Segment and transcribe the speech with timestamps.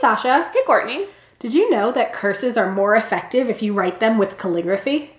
[0.00, 0.50] Sasha.
[0.52, 1.06] Hey, Courtney.
[1.38, 5.12] Did you know that curses are more effective if you write them with calligraphy?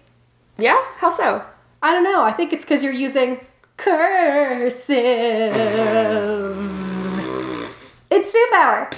[0.58, 0.82] Yeah?
[0.98, 1.44] How so?
[1.82, 2.24] I don't know.
[2.24, 3.40] I think it's because you're using
[3.78, 4.98] cursive.
[8.10, 8.90] it's Spoop Hour.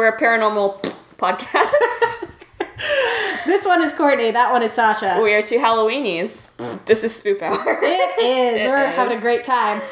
[0.00, 0.80] We're a paranormal
[1.18, 2.30] podcast.
[3.44, 4.30] This one is Courtney.
[4.30, 5.20] That one is Sasha.
[5.22, 6.86] we are two Halloweenies.
[6.86, 7.78] This is Spoop Hour.
[7.82, 8.60] It is.
[8.64, 8.96] It We're is.
[8.96, 9.82] having a great time.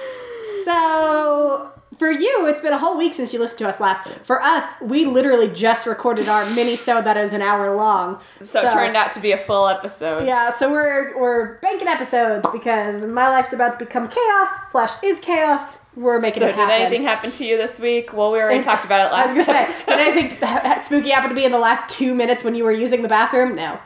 [0.64, 4.08] So, for you, it's been a whole week since you listened to us last.
[4.24, 8.18] For us, we literally just recorded our mini show that is an hour long.
[8.40, 10.26] So, it turned out to be a full episode.
[10.26, 15.20] Yeah, so we're we're banking episodes because my life's about to become chaos slash is
[15.20, 15.80] chaos.
[15.98, 18.12] We're making So it did anything happen to you this week?
[18.12, 19.30] Well, we already And- talked about it last.
[19.30, 19.84] I was gonna episode.
[19.84, 22.54] say, did anything ha- ha- spooky happen to be in the last two minutes when
[22.54, 23.56] you were using the bathroom?
[23.56, 23.78] No.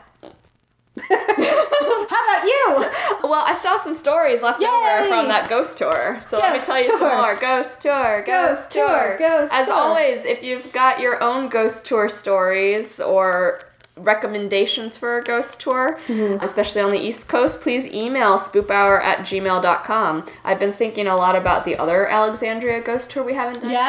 [1.09, 2.85] How about you?
[3.27, 4.67] Well, I still have some stories left Yay!
[4.67, 6.19] over from that ghost tour.
[6.21, 7.35] So let me tell you some more.
[7.35, 9.15] Ghost tour, ghost, Ghost tour, tour.
[9.17, 9.75] ghost As tour.
[9.75, 13.59] always, if you've got your own ghost tour stories or
[13.97, 16.43] recommendations for a ghost tour, Mm-hmm.
[16.43, 20.25] especially on the East Coast, please email spoophour at gmail.com.
[20.43, 23.79] I've been thinking a lot about the other Alexandria ghost tour we haven't done Yeah.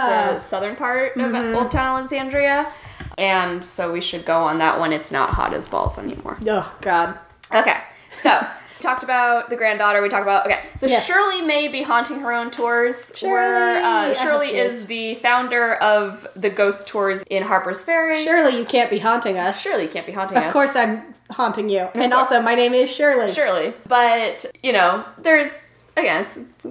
[0.00, 0.30] Mm-hmm.
[0.32, 2.66] yet, the southern part of Old Town Alexandria.
[3.18, 4.92] And so we should go on that one.
[4.92, 6.38] It's not hot as balls anymore.
[6.46, 7.18] Oh God.
[7.54, 7.78] Okay,
[8.10, 8.40] so
[8.82, 10.02] talked about the granddaughter.
[10.02, 10.60] We talked about okay.
[10.76, 11.06] So Yes.
[11.06, 13.12] Shirley may be haunting her own tours.
[13.16, 13.32] Shirley!
[13.32, 18.22] Where uh, Shirley is the founder of the ghost tours in Harper's Ferry.
[18.22, 19.60] Surely you can't be haunting us.
[19.60, 20.48] Shirley can't be haunting Of us.
[20.48, 21.88] Of course I'm haunting you.
[21.94, 23.30] And also my name is Shirley.
[23.32, 26.64] Shirley, but you know, there's again, it's, it's,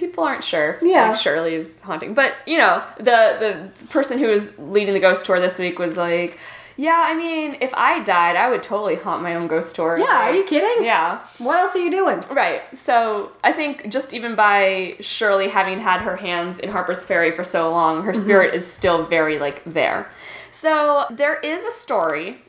[0.00, 0.72] people aren't sure.
[0.72, 1.08] if, Yeah.
[1.10, 5.40] like, Shirley's haunting, but you know, the the person who was leading the ghost tour
[5.40, 6.38] this week was like.
[6.76, 9.98] Yeah, I mean, if I died, I would totally haunt my own ghost tour.
[9.98, 10.84] Yeah, are you kidding?
[10.84, 11.24] Yeah.
[11.38, 12.24] What else are you doing?
[12.30, 12.62] Right.
[12.76, 17.44] So I think just even by Shirley having had her hands in Harper's Ferry for
[17.44, 18.20] so long, her mm-hmm.
[18.20, 20.10] spirit is still very like there.
[20.50, 22.42] So there is a story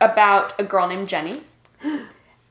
[0.00, 1.40] about a girl named Jenny.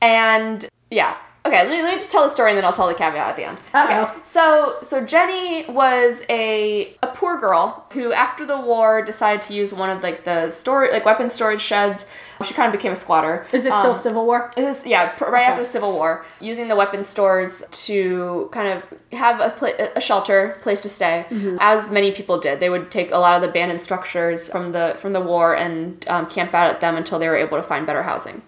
[0.02, 1.18] And yeah.
[1.46, 3.28] Okay, let me, let me just tell the story and then I'll tell the caveat
[3.30, 3.58] at the end.
[3.72, 4.02] Uh-oh.
[4.02, 4.12] Okay.
[4.22, 9.72] So so Jenny was a a poor girl who after the war decided to use
[9.72, 12.06] one of like the store like weapon storage sheds.
[12.44, 13.46] She kind of became a squatter.
[13.52, 14.50] Is this still Um, Civil War?
[14.56, 18.68] Is this yeah, pr- right after the Civil War, using the weapon stores to kind
[18.68, 18.82] of
[19.18, 21.26] have a, pla- a shelter, place to stay,
[21.60, 22.60] as many people did.
[22.60, 26.04] They would take a lot of the abandoned structures from the from the war and
[26.08, 28.42] um, camp out at them until they were able to find better housing.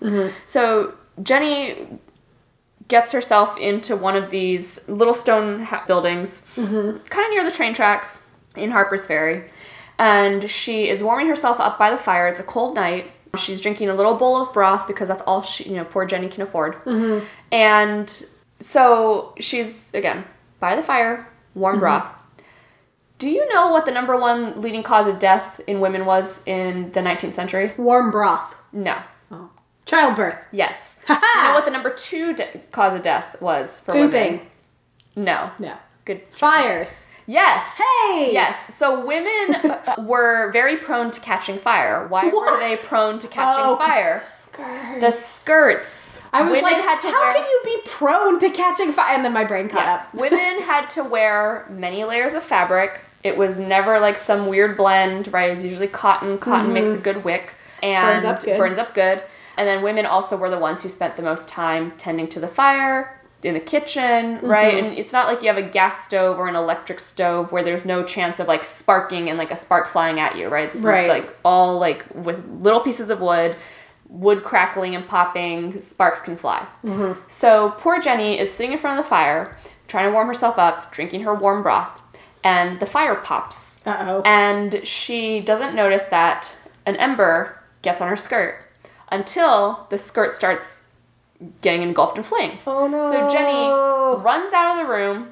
[0.47, 1.89] So Jenny
[2.89, 6.99] gets herself into one of these little stone buildings, mm-hmm.
[6.99, 8.25] kind of near the train tracks
[8.57, 9.45] in Harper's Ferry.
[9.99, 12.29] And she is warming herself up by the fire.
[12.29, 13.11] It's a cold night.
[13.37, 16.29] She's drinking a little bowl of broth because that's all she, you know, poor Jenny
[16.29, 16.75] can afford.
[16.85, 17.25] Mm-hmm.
[17.51, 18.27] And
[18.59, 20.25] so she's, again,
[20.61, 21.81] by the fire, warm mm-hmm.
[21.81, 22.15] broth.
[23.19, 26.91] Do you know what the number one leading cause of death in women was in
[26.93, 27.73] the 19th century?
[27.77, 28.57] Warm broth.
[28.73, 29.01] No.
[29.87, 30.37] Childbirth.
[30.53, 30.99] Yes.
[31.07, 34.41] Do you know what the number two de- cause of death was for women?
[35.17, 35.51] No.
[35.59, 35.75] No.
[36.05, 36.23] Good.
[36.31, 37.09] Fires.
[37.27, 37.79] Yes.
[37.79, 38.31] Hey!
[38.33, 38.75] Yes.
[38.75, 39.77] So women
[40.07, 42.07] were very prone to catching fire.
[42.09, 42.53] Why What?
[42.53, 44.21] were they prone to catching Oh, fire?
[44.21, 45.01] the skirt.
[45.01, 46.11] The skirts.
[46.33, 47.35] I was women like, had to how wear.
[47.35, 49.15] can you be prone to catching fire?
[49.15, 49.95] And then my brain caught Yeah.
[49.95, 50.15] up.
[50.15, 53.05] women had to wear many layers of fabric.
[53.23, 55.49] It was never like some weird blend, right?
[55.49, 56.39] It was usually cotton.
[56.39, 58.23] Cotton makes a good wick and Mm-hmm.
[58.23, 58.59] Burns up good.
[58.59, 59.23] burns up good.
[59.57, 62.49] And then women also were the ones who spent the most time tending to the
[62.49, 64.75] fire in the kitchen, right?
[64.75, 64.87] Mm-hmm.
[64.87, 67.85] And it's not like you have a gas stove or an electric stove where there's
[67.85, 70.71] no chance of like sparking and like a spark flying at you, right?
[70.73, 71.03] This Right.
[71.05, 73.57] is like all like with little pieces of wood,
[74.09, 76.67] wood crackling and popping, sparks can fly.
[76.85, 77.21] Mm-hmm.
[77.27, 79.57] So poor Jenny is sitting in front of the fire,
[79.89, 82.01] trying to warm herself up, drinking her warm broth,
[82.45, 83.85] and the fire pops.
[83.87, 84.23] Uh oh.
[84.25, 86.57] And she doesn't notice that
[86.87, 88.57] an ember gets on her skirt
[89.13, 90.85] until the skirt starts
[91.61, 92.65] getting engulfed in flames.
[92.67, 93.05] Oh, no.
[93.05, 93.69] So Jenny
[94.23, 95.29] runs out of the room,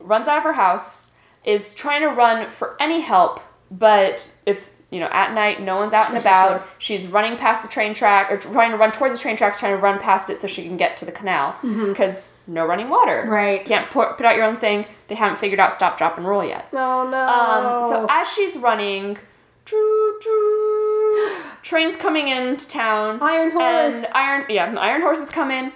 [0.00, 1.10] runs out of her house,
[1.44, 3.40] is trying to run for any help,
[3.70, 6.66] but it's you know at night, no one's out and about.
[6.78, 9.74] She's running past the train track or trying to run towards the train tracks, trying
[9.74, 13.22] to run past it so she can get to the canal because no running water.
[13.22, 13.30] Mm-hmm.
[13.30, 13.64] Right.
[13.64, 14.84] Can't put, put out your own thing.
[15.08, 16.68] They haven't figured out stop, drop, and roll yet.
[16.72, 17.26] Oh no.
[17.26, 19.18] Um, so as she's running,
[21.62, 23.18] trains coming into town.
[23.22, 24.04] Iron horse.
[24.04, 25.72] And iron, yeah, iron horses come in.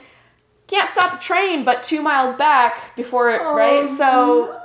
[0.66, 3.88] Can't stop a train, but two miles back before it, right?
[3.88, 4.60] So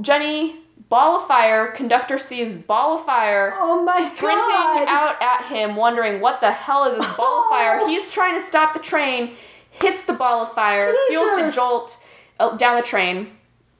[0.00, 0.56] Jenny,
[0.88, 1.68] ball of fire.
[1.72, 3.52] Conductor sees ball of fire.
[3.56, 4.88] Oh my sprinting God.
[4.88, 7.86] out at him, wondering what the hell is this ball of fire.
[7.86, 9.34] He's trying to stop the train,
[9.70, 12.04] hits the ball of fire, feels the jolt
[12.40, 13.28] uh, down the train.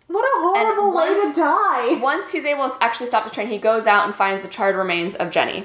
[0.08, 1.98] What a horrible way to die.
[2.02, 4.74] Once he's able to actually stop the train, he goes out and finds the charred
[4.76, 5.64] remains of Jenny.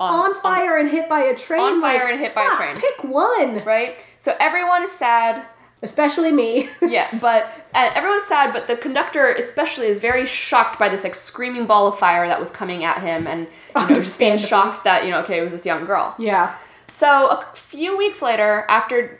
[0.00, 1.60] On fire and hit by a train.
[1.60, 2.74] On fire like, and hit by a train.
[2.76, 3.62] Pick one.
[3.64, 3.96] Right?
[4.18, 5.46] So everyone is sad.
[5.84, 6.68] Especially me.
[6.82, 7.44] Yeah, but
[7.74, 11.86] uh, everyone's sad, but the conductor especially is very shocked by this like screaming ball
[11.88, 13.46] of fire that was coming at him and
[13.76, 16.14] you know just being shocked that, you know, okay, it was this young girl.
[16.18, 16.56] yeah.
[16.88, 19.18] So a few weeks later, after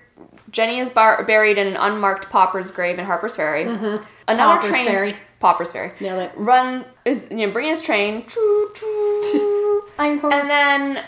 [0.50, 3.64] Jenny is bar- buried in an unmarked pauper's grave in Harper's Ferry,
[4.34, 5.14] another Pauper's train Ferry.
[5.40, 5.92] Pauper's Ferry.
[6.00, 6.32] Nailed it.
[6.36, 10.34] Runs is you know bringing his train choo, choo, Iron horse.
[10.34, 11.04] and then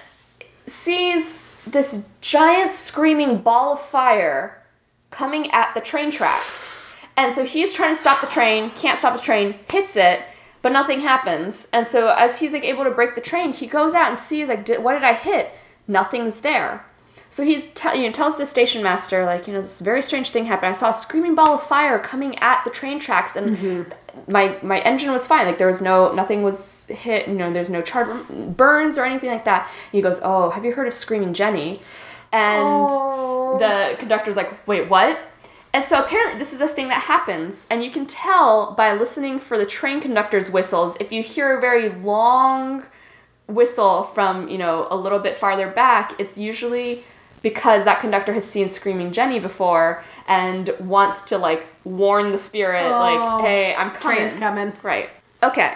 [0.66, 4.62] sees this giant screaming ball of fire
[5.10, 6.72] coming at the train tracks.
[7.16, 10.22] And so he's trying to stop the train, can't stop the train, hits it,
[10.62, 11.68] but nothing happens.
[11.72, 14.48] And so as he's like able to brake the train, he goes out and sees
[14.48, 15.52] like, did, what did I hit?
[15.86, 16.84] Nothing's there.
[17.34, 20.30] So he's te- you know tells the station master like you know this very strange
[20.30, 20.70] thing happened.
[20.70, 24.30] I saw a screaming ball of fire coming at the train tracks, and mm-hmm.
[24.30, 25.44] my my engine was fine.
[25.44, 27.26] Like there was no nothing was hit.
[27.26, 29.62] You know there's no charred burns or anything like that.
[29.62, 31.80] And he goes, oh, have you heard of Screaming Jenny?
[32.30, 33.58] And Oh.
[33.58, 35.18] the conductor's like, wait, what?
[35.72, 39.40] And so apparently this is a thing that happens, and you can tell by listening
[39.40, 40.96] for the train conductor's whistles.
[41.00, 42.84] If you hear a very long
[43.48, 47.02] whistle from, you know, a little bit farther back, it's usually
[47.44, 52.86] because that conductor has seen Screaming Jenny before and wants to like warn the spirit,
[52.86, 54.16] Oh, like, hey, I'm coming.
[54.16, 54.72] train's coming.
[54.82, 55.10] Right.
[55.42, 55.74] Okay.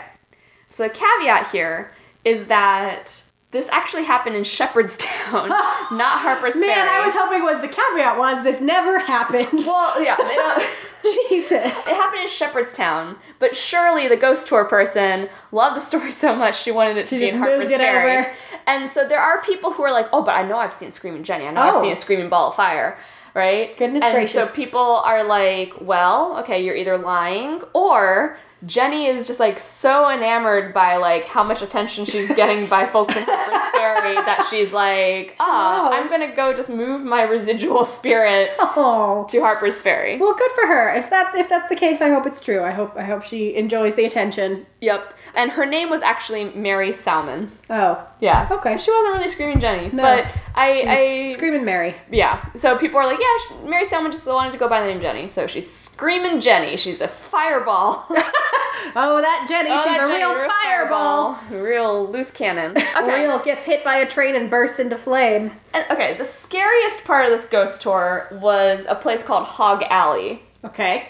[0.71, 1.93] So the caveat here
[2.25, 5.49] is that this actually happened in Shepherdstown,
[5.93, 6.67] not Harper's Ferry.
[6.69, 9.49] Man, I was hoping was the caveat was this never happened.
[9.67, 10.63] Well, yeah, they don't.
[11.31, 11.87] Jesus.
[11.87, 16.61] It happened in Shepherdstown, but Shirley the ghost tour person loved the story so much
[16.61, 18.19] she wanted it to She be in Harper's Ferry.
[18.19, 18.31] over.
[18.67, 21.23] And so there are people who are like, "Oh, but I know I've seen Screaming
[21.23, 21.47] Jenny.
[21.47, 21.83] I know I've Oh.
[21.83, 22.99] seen a Screaming Ball of Fire."
[23.35, 23.77] Right?
[23.79, 24.51] Goodness and gracious.
[24.51, 30.11] so people are like, "Well, okay, you're either lying or." Jenny is just like so
[30.11, 34.73] enamored by like how much attention she's getting by folks in Harper's Ferry that she's
[34.73, 35.97] like, ah, oh, Hello.
[35.97, 39.27] I'm gonna go just move my residual spirit Oh.
[39.31, 40.17] to Harper's Ferry.
[40.19, 40.93] Well, good for her.
[40.95, 42.63] If that if that's the case, I hope it's true.
[42.63, 44.67] I hope I hope she enjoys the attention.
[44.81, 45.15] Yep.
[45.35, 47.51] And her name was actually Mary Salmon.
[47.71, 48.49] Oh, Yeah.
[48.51, 48.77] Okay.
[48.77, 49.91] So she wasn't really Screaming Jenny.
[49.93, 50.03] No.
[50.03, 50.85] But I,
[51.27, 51.95] I screaming Mary.
[52.11, 52.45] yeah.
[52.55, 55.01] So people are like, yeah, she, Mary Salmon just wanted to go by the name
[55.01, 55.29] Jenny.
[55.31, 56.77] So she's Screaming Jenny.
[56.77, 58.07] She's a fireball.
[58.97, 61.39] Oh, that Jenny, Oh, she's that a Jenny, real fireball.
[61.51, 62.75] Real loose cannon.
[62.97, 63.23] Okay.
[63.23, 65.53] Real gets hit by a train and bursts into flame.
[65.75, 70.43] And- okay, the scariest part of this ghost tour was a place called Hog Alley.
[70.65, 71.09] Okay.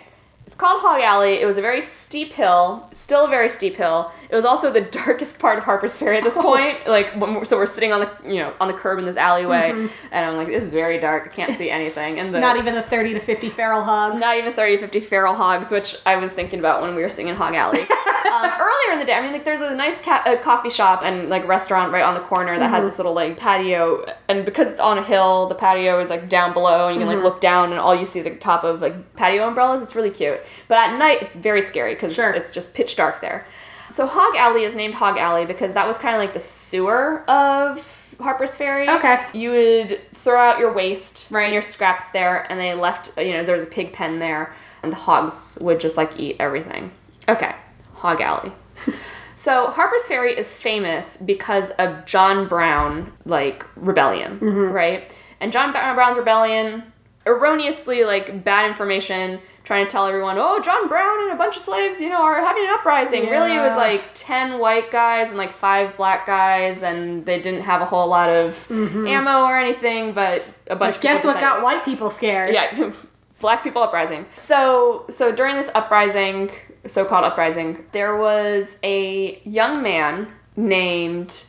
[0.59, 1.35] Called Hog Alley.
[1.41, 2.89] It was a very steep hill.
[2.91, 4.11] It's still a very steep hill.
[4.29, 6.43] It was also the darkest part of Harper's Ferry at this Oh.
[6.43, 6.85] point.
[6.87, 9.17] Like, when we're, so we're sitting on the you know on the curb in this
[9.17, 9.71] alleyway,
[10.11, 11.27] and I'm like, this is very dark.
[11.27, 12.19] I can't see anything.
[12.19, 12.43] And the, Mm-hmm.
[12.43, 14.21] Not even the 30 to 50 feral hogs.
[14.21, 17.09] not even 30, to 50 feral hogs, which I was thinking about when we were
[17.09, 17.81] singing Hog Alley.
[18.33, 21.03] um, earlier in the day, I mean, like, there's a nice ca- uh, coffee shop
[21.05, 22.75] and, like, restaurant right on the corner that Mm-hmm.
[22.75, 24.05] has this little, like, patio.
[24.29, 27.09] And because it's on a hill, the patio is, like, down below, and you can,
[27.09, 27.23] Mm-hmm.
[27.23, 29.83] like, look down, and all you see is, like, top of, like, patio umbrellas.
[29.83, 30.41] It's really cute.
[30.69, 32.33] But at night, it's very scary because Sure.
[32.33, 33.47] it's just pitch dark there.
[33.91, 37.23] So Hog Alley is named Hog Alley because that was kind of like the sewer
[37.29, 38.89] of Harper's Ferry.
[38.89, 39.19] Okay.
[39.33, 41.45] You would throw out your waste Right.
[41.45, 44.53] and your scraps there, and they left, you know, there was a pig pen there,
[44.83, 46.91] and the hogs would just like eat everything.
[47.29, 47.55] Okay,
[47.95, 48.53] Hog Alley.
[49.35, 54.73] so Harper's Ferry is famous because of John Brown, like, rebellion, mm-hmm.
[54.73, 55.15] right?
[55.41, 56.93] And John Brown's rebellion,
[57.27, 61.61] erroneously, like, bad information, trying to tell everyone, oh, John Brown and a bunch of
[61.61, 63.29] slaves, you know, are having an uprising.
[63.29, 67.61] Really, it was like 10 white guys and like five black guys, and they didn't
[67.61, 69.07] have a whole lot of mm-hmm.
[69.07, 72.55] ammo or anything, but a bunch of Guess what got white people scared?
[72.55, 72.95] yeah,
[73.41, 74.25] black people uprising.
[74.37, 76.51] So, so during this uprising,
[76.87, 81.45] so-called uprising, there was a young man named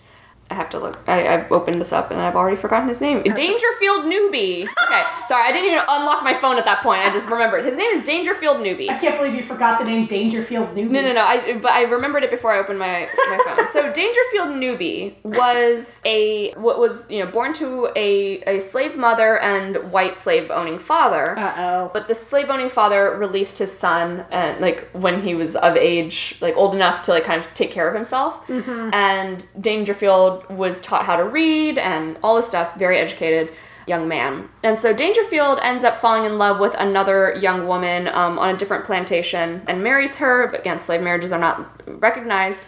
[0.52, 1.00] I have to look.
[1.08, 3.22] I, I opened this up and I've already forgotten his name.
[3.22, 4.68] Dangerfield Newby.
[4.86, 7.02] Okay, sorry, I didn't even unlock my phone at that point.
[7.02, 7.66] I just remembered.
[7.66, 8.90] His name is Dangerfield Newby.
[8.90, 10.92] I can't believe you forgot the name Dangerfield Newby.
[10.92, 11.22] No, no, no.
[11.22, 13.60] I but I remembered it before I opened my my phone.
[13.70, 19.40] So Dangerfield Newbie was a what was you know born to a a slave mother
[19.40, 21.38] and white slave owning father.
[21.38, 21.92] Uh oh.
[21.94, 26.38] But the slave owning father released his son and like when he was of age,
[26.42, 28.48] like old enough to like kind of take care of himself.
[28.48, 28.90] Mm-hmm.
[28.94, 33.52] And Dangerfield was taught how to read and all this stuff, very educated
[33.90, 34.48] young man.
[34.64, 38.58] And so Dangerfield ends up falling in love with another young woman um, on a
[38.58, 40.48] different plantation and marries her.
[40.52, 42.64] But again, slave marriages are not recognized.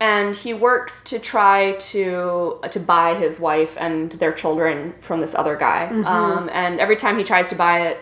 [0.00, 5.34] And he works to try to to buy his wife and their children from this
[5.34, 5.86] other guy.
[6.04, 7.98] Um, and every time he tries to buy it,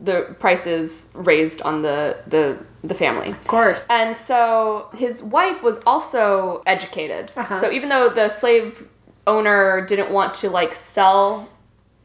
[0.00, 3.30] the price is raised on the the the family.
[3.30, 3.88] Of course.
[3.90, 7.32] And so his wife was also educated.
[7.36, 7.56] Uh-huh.
[7.60, 8.86] So even though the slave
[9.26, 11.48] owner didn't want to like sell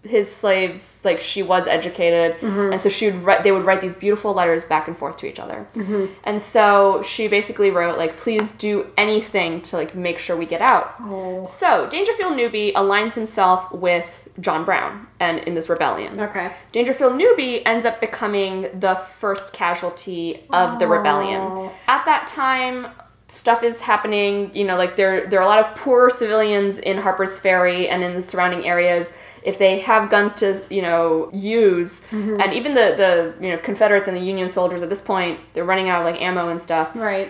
[0.03, 2.74] his slaves, like she was educated, Mm-hmm.
[2.74, 3.44] and so she would write.
[3.44, 5.65] They would write these beautiful letters back and forth to each other.
[5.75, 6.08] Mm-hmm.
[6.25, 10.60] And so she basically wrote like, "Please do anything to like make sure we get
[10.62, 11.46] out." Oh.
[11.46, 16.20] So Dangerfield Newby aligns himself with John Brown and in this rebellion.
[16.20, 16.52] Okay.
[16.72, 21.70] Dangerfield Newby ends up becoming the first casualty of the rebellion.
[21.88, 22.88] At that time,
[23.34, 26.98] stuff is happening, you know, like there there are a lot of poor civilians in
[26.98, 29.12] Harper's Ferry and in the surrounding areas.
[29.44, 32.40] If they have guns to, you know, use, mm-hmm.
[32.40, 35.66] and even the the, you know, Confederates and the Union soldiers at this point, they're
[35.66, 37.30] running out of like ammo and stuff Right.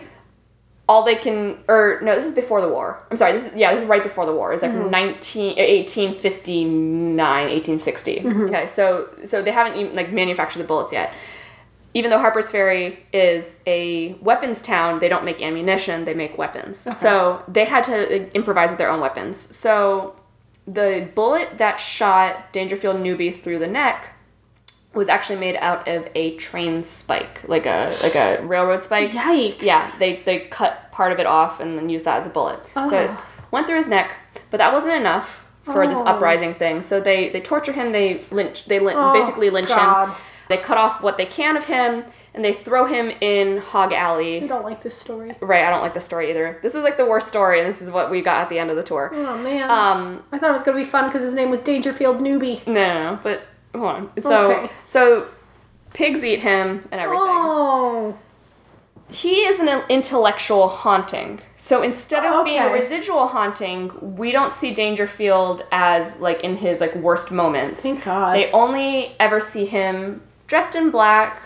[0.90, 3.02] All they can or no this is before the war.
[3.10, 4.54] I'm sorry this is yeah this is right before the war.
[4.54, 4.90] It's like mm-hmm.
[4.90, 8.42] 19 uh, 1859 1860 mm-hmm.
[8.46, 11.14] okay so so they haven't even like manufactured the bullets yet.
[11.96, 16.88] Even though harper's ferry is a weapons town they don't make ammunition they make weapons.
[16.98, 19.56] So they had to uh, improvise with their own weapons.
[19.56, 20.16] So
[20.68, 24.13] the bullet that shot dangerfield newby through the neck
[24.94, 29.62] was actually made out of a train spike like a like a railroad spike Yikes.
[29.64, 32.60] yeah, they they cut part of it off and then used that as a bullet.
[32.76, 33.26] So it Oh.
[33.52, 34.12] went through his neck,
[34.52, 36.06] but that wasn't enough for this Oh.
[36.06, 36.82] uprising thing.
[36.82, 37.90] So they they torture him.
[37.90, 38.66] They lynch.
[38.66, 40.10] They lynch, Oh, basically lynch God.
[40.10, 40.16] him.
[40.50, 42.04] They cut off what they can of him
[42.36, 44.40] and they throw him in Hog I Alley.
[44.42, 45.36] don't like this story.
[45.40, 46.60] Right, I don't like the story either.
[46.62, 48.70] This was like the worst story, and this is what we got at the end
[48.70, 49.12] of the tour.
[49.16, 49.70] Oh man.
[49.72, 52.62] Um, I thought it was gonna be fun because his name was Dangerfield Newby.
[52.68, 54.12] no, no, no, but hold on.
[54.20, 54.70] So, Okay.
[54.86, 55.26] so
[55.94, 57.24] pigs eat him and everything.
[57.26, 58.18] Oh.
[59.10, 61.40] he is an intellectual haunting.
[61.56, 66.80] So instead of being a residual haunting, we don't see Dangerfield as like in his
[66.82, 67.84] like worst moments.
[67.84, 68.36] Thank God.
[68.36, 71.42] They only ever see him dressed in black,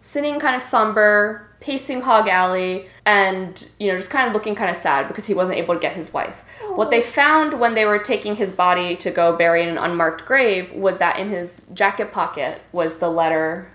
[0.00, 4.70] sitting kind of somber, pacing Hog Alley, and you know just kind of looking kind
[4.70, 6.44] of sad because he wasn't able to get his wife.
[6.74, 10.24] What they found when they were taking his body to go bury in an unmarked
[10.26, 13.70] grave was that in his jacket pocket was the letter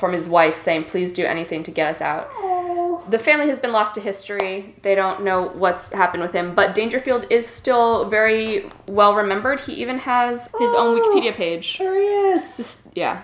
[0.00, 3.02] from his wife saying, "Please do anything to get us out." Oh.
[3.08, 4.74] the family has been lost to history.
[4.82, 9.60] They don't know what's happened with him, but Dangerfield is still very well remembered.
[9.60, 11.00] He even has his own Oh.
[11.00, 11.66] Wikipedia page.
[11.66, 12.56] He is.
[12.56, 13.22] Just yeah.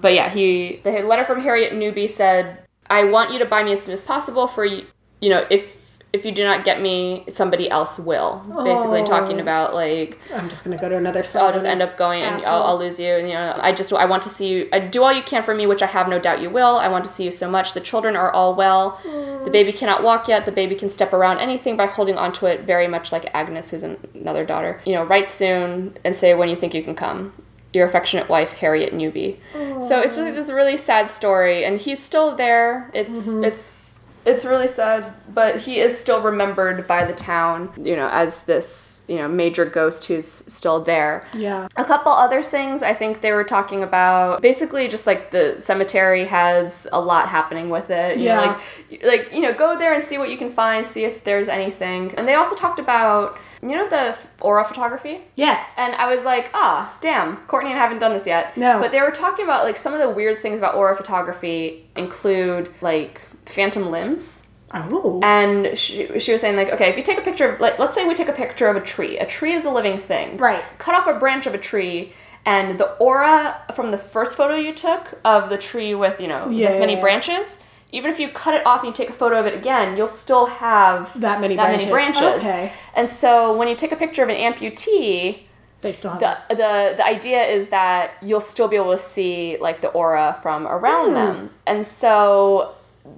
[0.00, 2.58] But yeah, he the letter from Harriet Newby said,
[2.88, 4.86] "I want you to buy me as soon as possible for you,
[5.20, 5.76] you know, if
[6.12, 9.04] if you do not get me, somebody else will." Basically Oh.
[9.06, 11.42] talking about like I'm just gonna go to another side.
[11.42, 13.08] I'll just end up going and I'll, I'll lose you.
[13.08, 14.68] And, you know, I just I want to see you.
[14.72, 16.76] I do all you can for me, which I have no doubt you will.
[16.76, 17.72] I want to see you so much.
[17.72, 19.00] The children are all well.
[19.02, 19.08] The
[19.48, 19.52] mm.
[19.52, 20.44] baby cannot walk yet.
[20.44, 23.82] The baby can step around anything by holding onto it, very much like Agnes, who's
[23.82, 24.80] an, another daughter.
[24.84, 27.32] You know, write soon and say when you think you can come.
[27.72, 29.40] Your affectionate wife, Harriet Newby.
[29.54, 32.90] So it's just like this really sad story, and he's still there.
[32.92, 33.44] It's mm-hmm.
[33.44, 38.42] it's it's really sad, but he is still remembered by the town, you know, as
[38.42, 41.26] this, you know, major ghost who's still there.
[41.34, 41.68] Yeah.
[41.76, 44.40] A couple other things I think they were talking about.
[44.42, 48.18] Basically, just like the cemetery has a lot happening with it.
[48.18, 48.60] You know, Yeah.
[48.90, 51.48] like, like you know, go there and see what you can find, see if there's
[51.48, 52.14] anything.
[52.16, 55.20] And they also talked about, you know, the aura photography.
[55.34, 55.72] Yes.
[55.76, 58.56] And I was like, ah, damn, Courtney and I haven't done this yet.
[58.56, 58.80] No.
[58.80, 62.72] But they were talking about like some of the weird things about aura photography include
[62.80, 64.46] like phantom limbs.
[64.74, 65.20] Oh.
[65.22, 67.94] And she, she was saying like, okay, if you take a picture of like, let's
[67.94, 69.18] say we take a picture of a tree.
[69.18, 70.36] A tree is a living thing.
[70.38, 70.62] Right.
[70.78, 72.12] Cut off a branch of a tree,
[72.46, 76.48] and the aura from the first photo you took of the tree with you know
[76.50, 77.02] Yeah, this many yeah, yeah.
[77.02, 77.58] branches.
[77.94, 80.08] Even if you cut it off and you take a photo of it again, you'll
[80.08, 82.18] still have That many that many branches.
[82.20, 82.44] branches.
[82.44, 82.72] Okay.
[82.94, 85.40] And so when you take a picture of an amputee,
[85.82, 86.20] They still have.
[86.20, 90.38] the the the idea is that you'll still be able to see like the aura
[90.42, 91.14] from around Hmm.
[91.14, 92.74] them and so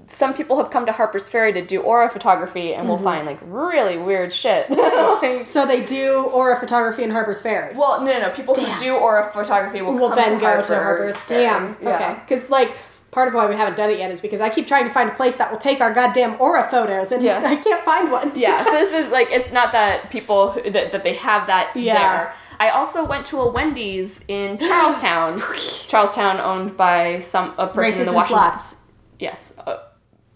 [0.06, 2.88] some people have come to Harper's Ferry to do aura photography and Mm-hmm.
[2.90, 4.66] will find like really weird shit.
[5.46, 7.74] So they do aura photography in Harper's Ferry.
[7.76, 8.30] well, no, no, no.
[8.30, 8.70] People Damn.
[8.70, 11.16] who do aura photography will, come then to go Harper's to Harper's.
[11.16, 11.42] Ferry.
[11.44, 11.76] Damn.
[11.82, 11.94] Yeah.
[11.96, 12.20] Okay.
[12.26, 12.76] Because like
[13.10, 15.08] part of why we haven't done it yet is because I keep trying to find
[15.10, 17.40] a place that will take our goddamn aura photos, and Yeah.
[17.44, 18.32] I can't find one.
[18.34, 21.74] Yeah, so this is like it's not that people who, that, that they have that
[21.76, 21.94] Yeah.
[21.94, 22.34] there.
[22.60, 25.42] I also went to a Wendy's in Charles Town.
[25.88, 28.73] Charlestown owned by some a person Races in the Washington.
[29.18, 29.78] Yes, uh,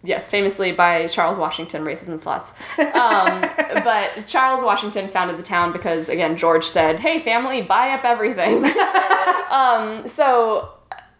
[0.02, 2.52] yes, famously by Charles Washington, races and slots.
[2.78, 3.40] Um,
[3.84, 8.64] but Charles Washington founded the town because, again, George said, "Hey, family, buy up everything."
[9.50, 10.74] um, so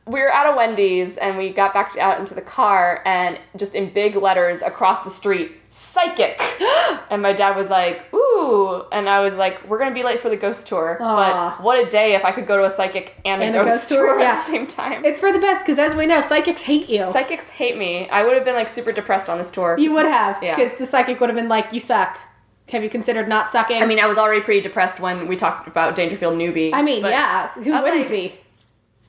[0.07, 3.75] we were at a Wendy's and we got back out into the car, and just
[3.75, 6.41] in big letters across the street, "Psychic,"
[7.11, 10.29] and my dad was like, "Ooh," and I was like, "We're gonna be late for
[10.29, 11.57] the ghost tour." Aw.
[11.57, 13.69] But what a day if I could go to a psychic and, And a ghost,
[13.71, 14.31] ghost tour, tour yeah.
[14.31, 15.05] at the same time.
[15.05, 17.05] It's for the best because, as we know, psychics hate you.
[17.13, 18.09] Psychics hate me.
[18.11, 19.77] I would have been like super depressed on this tour.
[19.79, 20.55] you would have Yeah.
[20.57, 22.19] because the psychic would have been like, "You suck."
[22.71, 23.83] Have you considered not sucking?
[23.83, 26.75] I mean, I was already pretty depressed when we talked about Dangerfield Newby.
[26.75, 27.49] I mean, yeah.
[27.55, 28.35] Who I'm wouldn't like, be?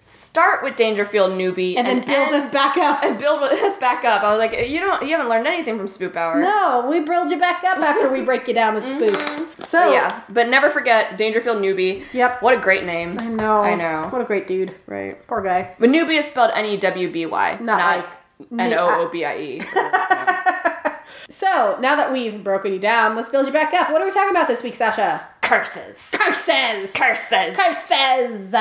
[0.02, 3.04] Start with Dangerfield Newby And, then build us back up.
[3.04, 4.24] and build us back up.
[4.24, 6.40] I was like, you don't, you haven't learned anything from Spoop Hour.
[6.42, 9.14] No, we build you back up after we break you down with mm-hmm.
[9.14, 9.68] spooks.
[9.68, 12.06] So But yeah, but never forget Dangerfield Newby.
[12.14, 12.42] Yep.
[12.42, 13.18] What a great name.
[13.20, 13.62] I know.
[13.62, 14.08] I know.
[14.10, 14.74] What a great dude.
[14.88, 15.26] Right.
[15.28, 15.76] Poor guy.
[15.80, 18.10] But Newby is spelled N E W B Y, Not not like
[18.58, 19.62] N O O B I E.
[21.32, 23.92] So now that we've broken you down, let's build you back up.
[23.92, 25.28] What are we talking about this week, Sasha?
[25.44, 26.10] Curses.
[26.12, 26.92] Curses.
[26.92, 27.56] Curses.
[27.56, 28.56] Curses.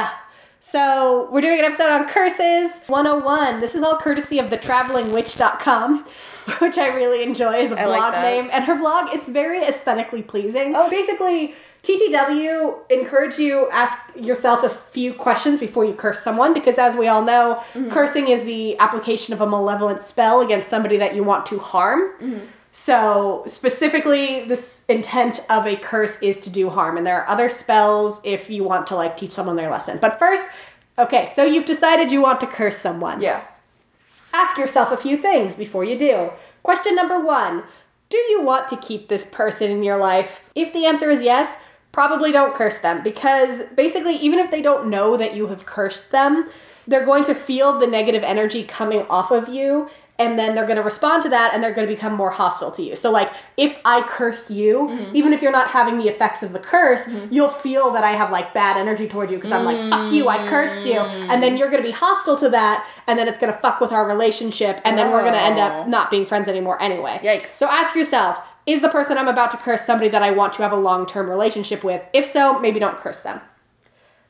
[0.71, 3.61] So we're doing an episode on curses 101.
[3.61, 6.05] This is all courtesy of the travelingwitch.com,
[6.59, 8.23] which I really enjoy as a like blog that.
[8.23, 8.51] name.
[8.53, 10.75] And her blog, it's very aesthetically pleasing.
[10.77, 16.79] Oh, basically, TTW encourage you ask yourself a few questions before you curse someone because
[16.79, 17.89] as we all know, Mm-hmm.
[17.89, 22.13] cursing is the application of a malevolent spell against somebody that you want to harm.
[22.19, 22.45] Mm-hmm.
[22.81, 27.49] So, specifically, this intent of a curse is to do harm, and there are other
[27.49, 29.99] spells if you want to like teach someone their lesson.
[30.01, 30.45] But first,
[30.97, 33.21] okay, so you've decided you want to curse someone.
[33.21, 33.43] Yeah.
[34.33, 36.31] Ask yourself a few things before you do.
[36.63, 37.65] Question number one
[38.11, 40.41] Do you want to keep this person in your life?
[40.55, 41.59] If the answer is yes,
[41.91, 46.13] probably don't curse them because basically, even if they don't know that you have cursed
[46.13, 46.49] them,
[46.87, 50.77] they're going to feel the negative energy coming off of you and then they're going
[50.77, 52.97] to respond to that and they're going to become more hostile to you.
[52.97, 55.17] So like if I cursed you, mm-hmm.
[55.17, 57.33] even if you're not having the effects of the curse, mm-hmm.
[57.33, 60.29] you'll feel that I have like bad energy towards you because I'm like fuck you,
[60.29, 60.99] I cursed you.
[60.99, 63.81] And then you're going to be hostile to that and then it's going to fuck
[63.81, 65.85] with our relationship and then we're going to end up Oh.
[65.87, 67.21] not being friends anymore anyway.
[67.23, 67.49] Yikes.
[67.49, 70.63] So ask yourself, is the person I'm about to curse somebody that I want to
[70.63, 72.03] have a long-term relationship with?
[72.13, 73.41] If so, maybe don't curse them.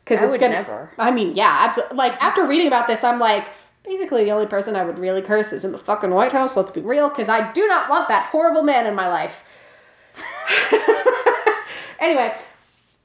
[0.05, 0.91] Cuz it's going never.
[0.99, 1.97] I mean, yeah, absolutely.
[1.97, 3.47] Like after reading about this, I'm like,
[3.89, 6.57] basically the only person I would really curse is in the fucking White House.
[6.57, 9.43] Let's be real, because I do not want that horrible man in my life.
[12.01, 12.37] anyway,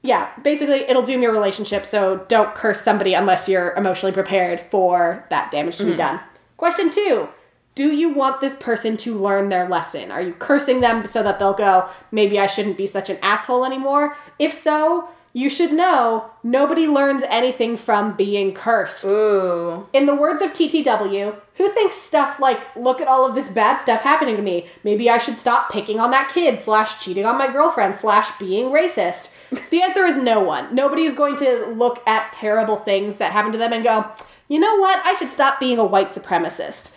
[0.02, 1.86] yeah, basically it'll doom your relationship.
[1.86, 5.98] So don't curse somebody unless you're emotionally prepared for that damage to be mm-hmm.
[5.98, 6.20] done.
[6.58, 7.28] Question two.
[7.74, 10.12] Do you want this person to learn their lesson?
[10.12, 13.64] Are you cursing them so that they'll go, maybe I shouldn't be such an asshole
[13.64, 14.16] anymore?
[14.38, 19.04] If so, you should know nobody learns anything from being cursed.
[19.04, 19.88] Ooh.
[19.92, 23.80] In the words of TTW, who thinks stuff like, look at all of this bad
[23.80, 24.66] stuff happening to me.
[24.84, 28.66] Maybe I should stop picking on that kid, slash cheating on my girlfriend, slash being
[28.66, 29.32] racist.
[29.70, 30.72] The answer is no one.
[30.72, 34.06] Nobody's going to look at terrible things that happen to them and go,
[34.48, 35.04] you know what?
[35.04, 36.93] I should stop being a white supremacist.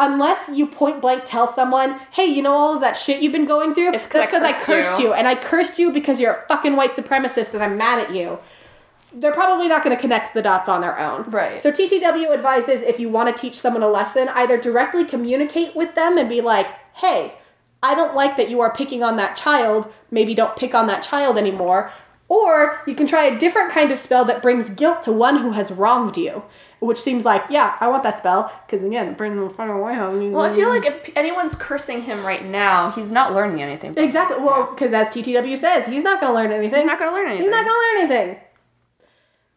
[0.00, 3.46] Unless you point blank tell someone, hey, you know all of that shit you've been
[3.46, 3.92] going through?
[3.94, 6.44] It's I because I cursed cursed you." you, and I cursed you because you're a
[6.48, 8.38] fucking white supremacist and I'm mad at you
[9.12, 11.24] they're probably not going to connect the dots on their own.
[11.30, 11.58] Right.
[11.58, 15.94] So TTW advises if you want to teach someone a lesson, either directly communicate with
[15.94, 17.34] them and be like, "Hey,
[17.82, 19.92] I don't like that you are picking on that child.
[20.10, 21.90] Maybe don't pick on that child anymore."
[22.30, 25.50] Or you can try a different kind of spell that brings guilt to one who
[25.50, 26.44] has wronged you,
[26.78, 29.96] which seems like, yeah, I want that spell because again, bring them far away.
[30.30, 33.98] Well, I feel like if anyone's cursing him right now, he's not learning anything.
[33.98, 34.38] exactly.
[34.40, 36.82] Well, because as TTW says, he's not going to learn anything.
[36.82, 37.46] He's not going to learn anything.
[37.46, 38.44] He's not going to learn anything.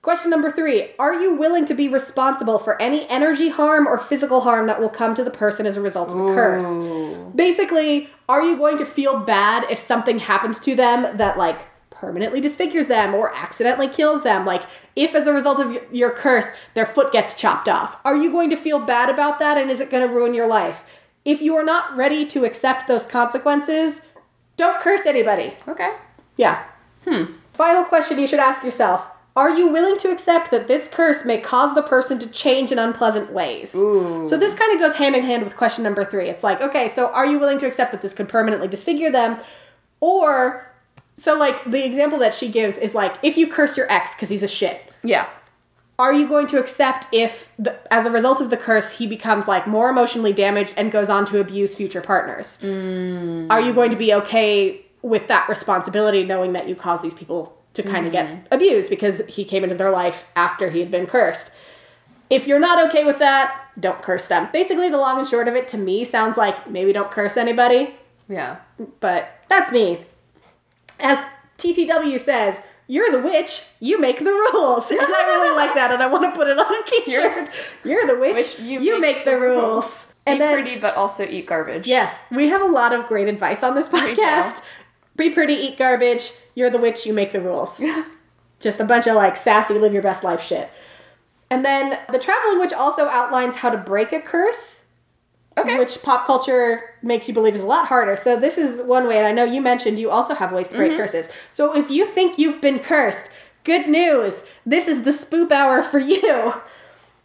[0.01, 4.41] Question number three Are you willing to be responsible for any energy harm or physical
[4.41, 6.63] harm that will come to the person as a result of a curse?
[7.35, 11.59] Basically, are you going to feel bad if something happens to them that, like,
[12.03, 14.45] permanently disfigures them or accidentally kills them?
[14.45, 14.63] Like,
[14.93, 18.49] if as a result of your curse, their foot gets chopped off, are you going
[18.49, 20.83] to feel bad about that and is it going to ruin your life?
[21.23, 24.05] If you are not ready to accept those consequences,
[24.57, 25.55] don't curse anybody.
[25.65, 25.95] Okay.
[26.35, 26.65] Yeah.
[27.07, 27.35] Hmm.
[27.53, 31.37] Final question you should ask yourself Are you willing to accept that this curse may
[31.39, 33.73] cause the person to change in unpleasant ways?
[33.75, 34.27] Ooh.
[34.27, 36.27] So this kind of goes hand in hand with question number three.
[36.27, 39.39] It's like, okay, so are you willing to accept that this could permanently disfigure them?
[40.01, 40.72] Or,
[41.17, 44.29] so like the example that she gives is like, if you curse your ex because
[44.29, 45.27] he's a shit, Yeah.
[45.99, 49.47] are you going to accept if, the, as a result of the curse, he becomes
[49.47, 52.59] like more emotionally damaged and goes on to abuse future partners?
[52.61, 53.51] Mm.
[53.51, 57.57] Are you going to be okay with that responsibility, knowing that you caused these people
[57.73, 58.45] to kind of get mm-hmm.
[58.51, 61.53] abused because he came into their life after he had been cursed?
[62.29, 64.49] If you're not okay with that, don't curse them.
[64.51, 67.95] Basically, the long and short of it to me sounds like maybe don't curse anybody,
[68.27, 68.57] Yeah.
[68.99, 70.05] but that's me.
[70.99, 71.17] As
[71.57, 74.91] TTW says, you're the witch, you make the rules.
[74.91, 77.49] And I really like that, and I want to put it on a t shirt.
[77.83, 80.13] You're, the witch, Witch, you, make, the rules.
[80.25, 81.87] And Be then, pretty, but also eat garbage.
[81.87, 84.61] yes, we have a lot of great advice on this podcast.
[85.15, 86.31] Be pretty, eat garbage.
[86.55, 87.83] You're the witch, you make the rules.
[88.59, 90.69] Just a bunch of like sassy, live your best life shit.
[91.49, 94.82] And then the traveling witch also outlines how to break a curse
[95.55, 95.77] Okay.
[95.77, 98.17] which pop culture makes you believe is a lot harder.
[98.17, 100.77] So this is one way, and I know you mentioned you also have ways to
[100.77, 101.29] break curses.
[101.51, 103.29] So if you think you've been cursed,
[103.63, 104.45] good news.
[104.65, 106.53] This is the spoop hour for you.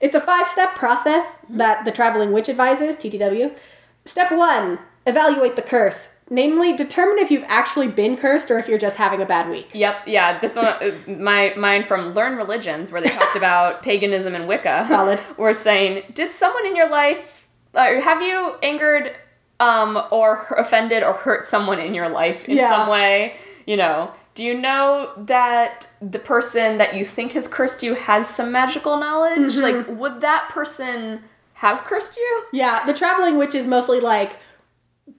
[0.00, 3.56] It's a five-step process that the traveling witch advises, TTW.
[4.04, 6.14] Step one, evaluate the curse.
[6.30, 9.70] Namely, determine if you've actually been cursed or if you're just having a bad week.
[9.72, 10.38] Yep, yeah.
[10.38, 14.84] This one, uh, my mine from Learn Religions, where they talked about paganism and Wicca.
[14.86, 15.18] Solid.
[15.38, 17.37] Were saying, did someone in your life,
[17.78, 19.16] uh, have you angered,
[19.60, 22.68] um, or offended or hurt someone in your life in Yeah.
[22.68, 23.36] some way?
[23.66, 28.28] You know, do you know that the person that you think has cursed you has
[28.28, 29.52] some magical knowledge?
[29.56, 29.62] Mm-hmm.
[29.88, 31.22] Like, would that person
[31.54, 32.44] have cursed you?
[32.52, 34.36] Yeah, the traveling witch is mostly like,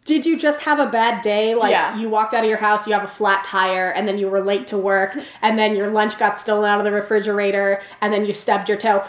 [0.06, 1.56] did you just have a bad day?
[1.56, 1.98] Like Yeah.
[1.98, 4.42] you walked out of your house, you have a flat tire, and then you were
[4.42, 8.26] late to work, and then your lunch got stolen out of the refrigerator, and then
[8.26, 9.04] you stubbed your toe.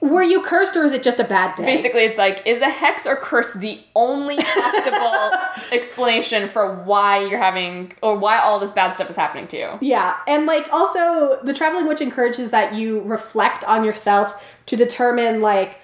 [0.00, 1.64] Were you cursed or is it just a bad day?
[1.64, 5.30] Basically, it's like, is a hex or curse the only possible
[5.72, 9.78] explanation for why you're having, or why all this bad stuff is happening to you?
[9.80, 15.40] Yeah, and like also the traveling witch encourages that you reflect on yourself to determine
[15.40, 15.78] like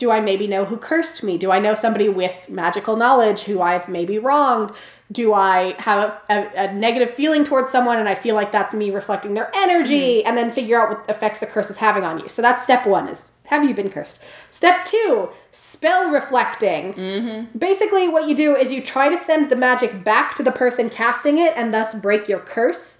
[0.00, 1.36] do I maybe know who cursed me?
[1.36, 4.72] Do I know somebody with magical knowledge who I've maybe wronged?
[5.12, 8.72] Do I have a, a, a negative feeling towards someone and I feel like that's
[8.72, 10.28] me reflecting their energy mm-hmm.
[10.28, 12.30] and then figure out what effects the curse is having on you.
[12.30, 14.20] So that's step 1 is have you been cursed?
[14.50, 16.94] Step 2, spell reflecting.
[16.94, 17.58] Mm-hmm.
[17.58, 20.88] Basically what you do is you try to send the magic back to the person
[20.88, 22.99] casting it and thus break your curse.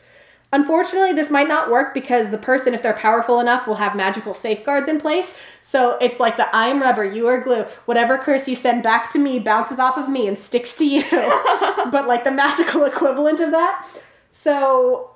[0.52, 4.34] Unfortunately, this might not work because the person, if they're powerful enough, will have magical
[4.34, 5.34] safeguards in place.
[5.62, 7.62] So it's like the I am rubber, you are glue.
[7.84, 11.02] Whatever curse you send back to me bounces off of me and sticks to you.
[11.92, 13.86] but like the magical equivalent of that.
[14.32, 15.10] So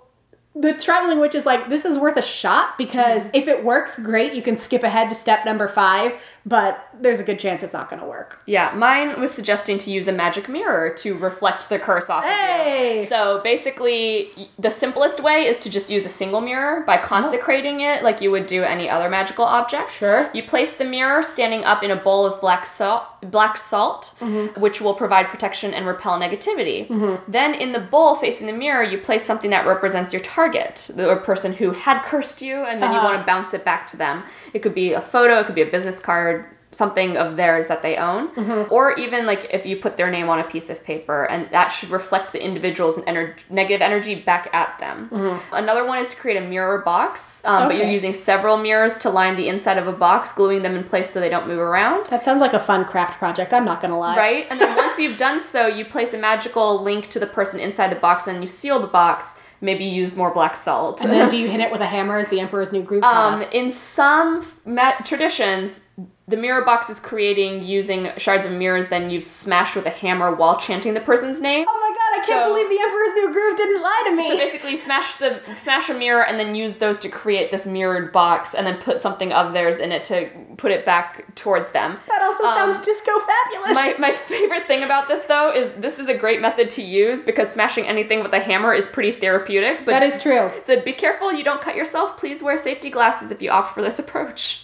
[0.55, 3.37] the traveling witch is like, this is worth a shot because mm-hmm.
[3.37, 7.24] if it works, great, you can skip ahead to step number five, but there's a
[7.24, 8.40] good chance it's not going to work.
[8.46, 12.98] Yeah, mine was suggesting to use a magic mirror to reflect the curse off Hey!
[12.98, 13.09] of you.
[13.09, 18.02] So basically, the simplest way is to just use a single mirror by consecrating it
[18.02, 19.90] like you would do any other magical object.
[19.92, 20.30] Sure.
[20.35, 24.14] You place the mirror standing up in a bowl of black salt, black salt,
[24.57, 26.88] which will provide protection and repel negativity.
[27.28, 31.16] Then in the bowl facing the mirror, you place something that represents your target, the
[31.16, 33.09] person who had cursed you, and then you Uh-huh.
[33.09, 34.22] want to bounce it back to them.
[34.52, 36.44] It could be a photo, it could be a business card,
[36.75, 38.29] something of theirs that they own,
[38.71, 41.69] or even like if you put their name on a piece of paper, and that
[41.69, 45.09] should reflect the individual's ener- negative energy back at them.
[45.53, 49.09] Another one is to create a mirror box, um, but you're using several mirrors to
[49.11, 52.07] line the inside of a box, gluing them in place so they don't move around.
[52.09, 54.17] That sounds like a fun craft project, I'm not to lie.
[54.17, 54.47] Right?
[54.51, 57.91] And then once you've done so, you place a magical link to the person inside
[57.91, 59.39] the box, and then you seal the box.
[59.61, 61.03] Maybe use more black salt.
[61.05, 63.41] And then do you hit it with a hammer as the Emperor's New Groove Um,
[63.55, 65.81] in some ma- traditions,
[66.27, 70.35] the mirror box is creating using shards of mirrors, then you've smashed with a hammer
[70.35, 71.67] while chanting the person's name.
[71.69, 74.31] Oh my god, I can't So- believe the Emperor's New Groove didn't lie to me.
[74.31, 77.67] So basically, you smash the smash a mirror and then use those to create this
[77.67, 81.73] mirrored box, and then put something of theirs in it to put it back towards
[81.73, 81.99] them.
[82.09, 83.75] that also um, sounds disco fabulous.
[83.75, 87.23] My, my favorite thing about this though is this is a great method to use
[87.23, 89.81] because smashing anything with a hammer is pretty therapeutic.
[89.85, 90.51] But that is true.
[90.63, 92.17] so be careful you don't cut yourself.
[92.17, 94.63] Please wear safety glasses if you opt for this approach.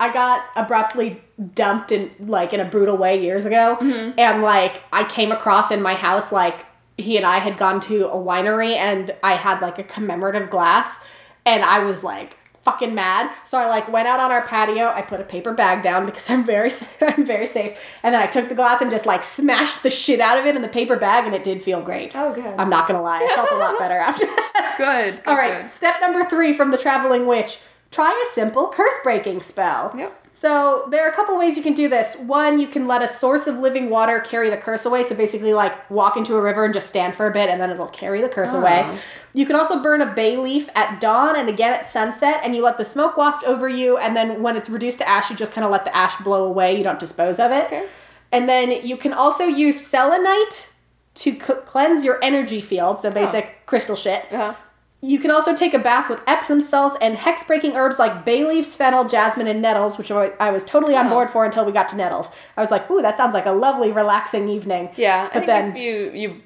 [0.00, 1.22] I got abruptly
[1.54, 4.18] dumped in like in a brutal way years ago, mm-hmm.
[4.18, 8.08] and like I came across in my house like he and I had gone to
[8.08, 11.04] a winery and I had like a commemorative glass,
[11.44, 13.30] and I was like fucking mad.
[13.44, 14.88] So I like went out on our patio.
[14.88, 16.70] I put a paper bag down because I'm very
[17.02, 17.78] I'm very safe.
[18.02, 20.56] And then I took the glass and just like smashed the shit out of it
[20.56, 22.16] in the paper bag, and it did feel great.
[22.16, 22.54] Oh, good.
[22.58, 24.50] I'm not gonna lie, I felt a lot better after that.
[24.54, 25.20] That's good.
[25.26, 25.70] All right, good.
[25.70, 27.58] step number three from the traveling witch:
[27.94, 29.92] try a simple curse breaking spell.
[29.96, 30.20] Yep.
[30.36, 32.16] So there are a couple ways you can do this.
[32.16, 35.04] One, you can let a source of living water carry the curse away.
[35.04, 37.70] So basically, like walk into a river and just stand for a bit, and then
[37.70, 38.98] it'll carry the curse away.
[39.32, 42.64] You can also burn a bay leaf at dawn and again at sunset, and you
[42.64, 43.96] let the smoke waft over you.
[43.96, 46.44] And then when it's reduced to ash, you just kind of let the ash blow
[46.46, 46.76] away.
[46.76, 47.66] You don't dispose of it.
[47.66, 47.86] Okay.
[48.32, 50.72] And then you can also use selenite
[51.14, 52.98] to c- cleanse your energy field.
[52.98, 54.24] So basic crystal shit.
[54.32, 54.54] Uh-huh.
[55.04, 58.46] You can also take a bath with Epsom salt and hex breaking herbs like bay
[58.46, 61.72] leaves, fennel, jasmine, and nettles, which I I was totally on board for until we
[61.72, 62.30] got to nettles.
[62.56, 64.88] I was like, ooh, that sounds like a lovely, relaxing evening.
[64.96, 65.28] Yeah.
[65.34, 66.40] But then, you you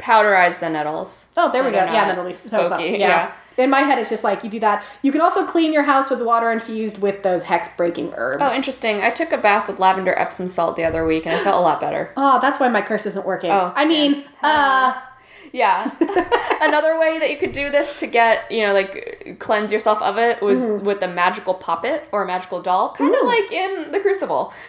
[0.00, 1.28] powderize the nettles.
[1.36, 1.84] oh, there so we go.
[1.84, 2.40] Yeah, nettle leaf.
[2.40, 2.96] So, so, yeah.
[2.96, 3.32] yeah.
[3.56, 4.82] In my head, it's just like you do that.
[5.02, 8.42] You can also clean your house with water infused with those hex breaking herbs.
[8.42, 9.02] Oh, interesting.
[9.02, 11.60] I took a bath with lavender Epsom salt the other week and I felt a
[11.60, 12.12] lot better.
[12.16, 13.50] Oh, that's why my curse isn't working.
[13.50, 14.98] Oh, I mean, uh,
[15.52, 15.90] Yeah.
[16.62, 20.16] Another way that you could do this to get, you know, like cleanse yourself of
[20.18, 20.84] it was Mm-hmm.
[20.86, 24.52] with a magical puppet or a magical doll, kind of like in the Crucible.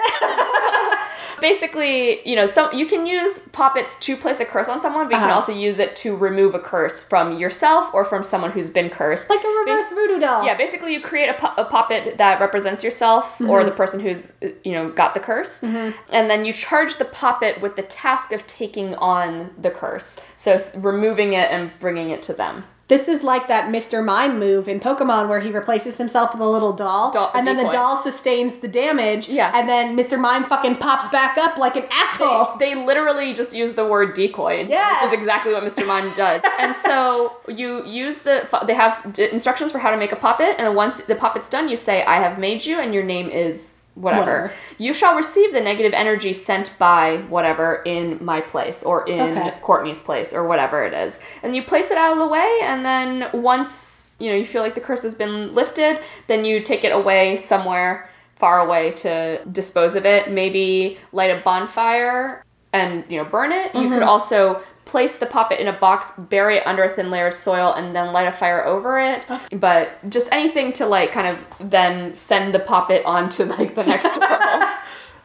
[1.41, 5.13] Basically, you know, some you can use poppets to place a curse on someone, but
[5.15, 5.35] you can Uh-huh.
[5.35, 9.29] also use it to remove a curse from yourself or from someone who's been cursed.
[9.29, 10.45] like a reverse voodoo doll.
[10.45, 13.49] Yeah, basically you create a, pu- a puppet that represents yourself Mm-hmm.
[13.49, 14.31] or the person who's
[14.63, 18.45] you know got the curse, and then you charge the puppet with the task of
[18.47, 22.63] taking on the curse, so removing it and bringing it to them.
[22.89, 24.03] This is like that Mr.
[24.03, 27.55] Mime move in Pokemon where he replaces himself with a little doll, Doll- and then
[27.55, 29.51] the doll sustains the damage, Yeah.
[29.55, 30.19] and then Mr.
[30.19, 32.57] Mime fucking pops back up like an asshole.
[32.59, 35.01] They literally just use the word decoy, Yes.
[35.01, 35.87] which is exactly what Mr.
[35.87, 36.41] Mime does.
[36.59, 40.67] and so you use the, they have instructions for how to make a puppet, and
[40.67, 43.82] then once the puppet's done, you say, "I have made you, and your name is."
[43.95, 44.21] Whatever.
[44.21, 44.53] Whatever.
[44.79, 49.53] You shall receive the negative energy sent by whatever in my place or in Okay.
[49.61, 51.19] Courtney's place or whatever it is.
[51.43, 54.63] And you place it out of the way, and then once you know you feel
[54.63, 59.41] like the curse has been lifted, then you take it away somewhere far away to
[59.51, 60.29] dispose of it.
[60.29, 63.73] Maybe light a bonfire and you know burn it.
[63.73, 64.09] You could mm-hmm.
[64.09, 67.73] also place the puppet in a box, bury it under a thin layer of soil,
[67.73, 69.25] and then light a fire over it.
[69.29, 69.41] Oh.
[69.51, 73.83] But just anything to like kind of then send the puppet on to like the
[73.83, 74.69] next world.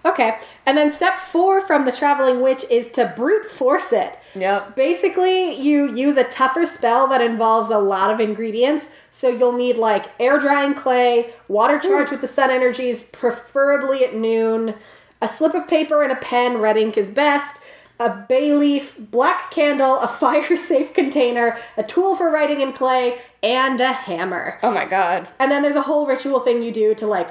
[0.05, 4.17] Okay, and then step four from the traveling witch is to brute force it.
[4.35, 4.77] Yep.
[4.77, 8.91] Basically, you use a tougher spell that involves a lot of ingredients.
[9.11, 14.15] So you'll need like air drying clay, water charged with the sun energies, preferably at
[14.15, 14.77] noon,
[15.21, 17.61] a slip of paper and a pen, red ink is best,
[18.01, 23.19] a bay leaf, black candle, a fire safe container, a tool for writing in clay,
[23.43, 24.59] and a hammer.
[24.63, 25.29] Oh my god.
[25.39, 27.29] And then there's a whole ritual thing you do to like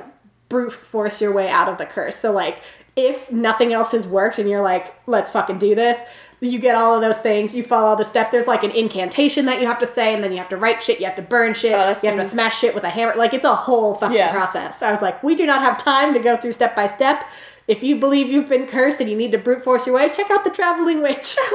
[0.49, 2.15] brute force your way out of the curse.
[2.15, 2.59] So like
[2.95, 6.05] if nothing else has worked and you're like, let's fucking do this,
[6.39, 8.29] you get all of those things, you follow all the steps.
[8.31, 10.81] There's like an incantation that you have to say, and then you have to write
[10.81, 12.89] shit, you have to burn shit, Oh, you that have to smash shit with a
[12.89, 13.13] hammer.
[13.15, 14.31] Like it's a whole fucking Yeah.
[14.31, 14.81] process.
[14.81, 17.23] I was like, we do not have time to go through step by step.
[17.67, 20.31] If you believe you've been cursed and you need to brute force your way, check
[20.31, 21.35] out the traveling witch.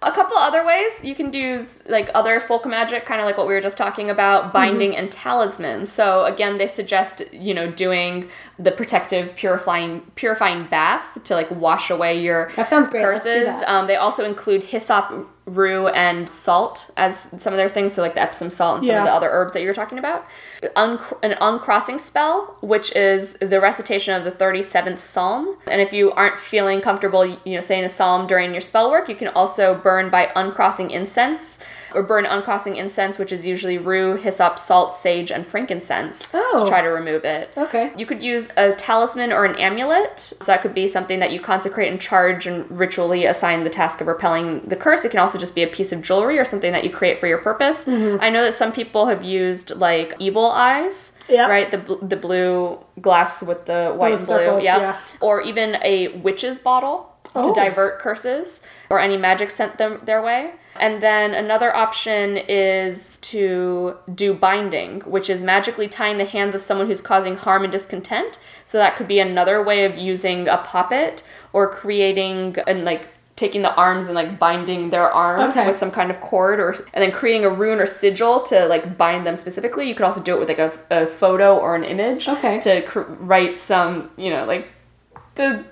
[0.00, 3.48] A couple other ways you can use like other folk magic, kind of like what
[3.48, 5.86] we were just talking about, binding and talisman.
[5.86, 8.28] So again, they suggest you know doing
[8.60, 13.04] the protective purifying purifying bath to like wash away your That sounds great.
[13.04, 13.40] Let's curses.
[13.40, 13.68] do that.
[13.68, 17.94] Um, they also include hyssop, rue, and salt as some of their things.
[17.94, 19.00] So like the Epsom salt and some Yeah.
[19.00, 20.26] of the other herbs that you were talking about.
[20.76, 25.56] Unc- an uncrossing spell, which is the recitation of the 37th psalm.
[25.66, 29.08] And if you aren't feeling comfortable, you know, saying a psalm during your spell work,
[29.08, 31.58] you can also burn by uncrossing incense
[31.94, 36.64] or burn uncrossing incense, which is usually rue, hyssop, salt, sage, and frankincense Oh.
[36.64, 37.50] to try to remove it.
[37.56, 37.92] Okay.
[37.96, 40.18] You could use a talisman or an amulet.
[40.20, 44.00] So that could be something that you consecrate and charge and ritually assign the task
[44.00, 45.04] of repelling the curse.
[45.04, 47.26] It can also just be a piece of jewelry or something that you create for
[47.26, 47.84] your purpose.
[47.84, 48.18] Mm-hmm.
[48.20, 51.12] I know that some people have used like evil eyes.
[51.28, 51.48] Yep.
[51.50, 54.78] Right, the bl- the blue glass with the white and blue, circles, yeah.
[54.78, 54.98] yeah.
[55.20, 57.46] or even a witch's bottle Oh.
[57.52, 60.52] to divert curses or any magic sent them their way.
[60.80, 66.60] And then another option is to do binding, which is magically tying the hands of
[66.60, 68.38] someone who's causing harm and discontent.
[68.64, 73.62] So that could be another way of using a puppet or creating and like taking
[73.62, 75.64] the arms and like binding their arms Okay.
[75.66, 78.98] with some kind of cord or and then creating a rune or sigil to like
[78.98, 79.88] bind them specifically.
[79.88, 82.58] You could also do it with like a, a photo or an image Okay.
[82.60, 84.66] to cr- write some, you know, like
[85.36, 85.64] the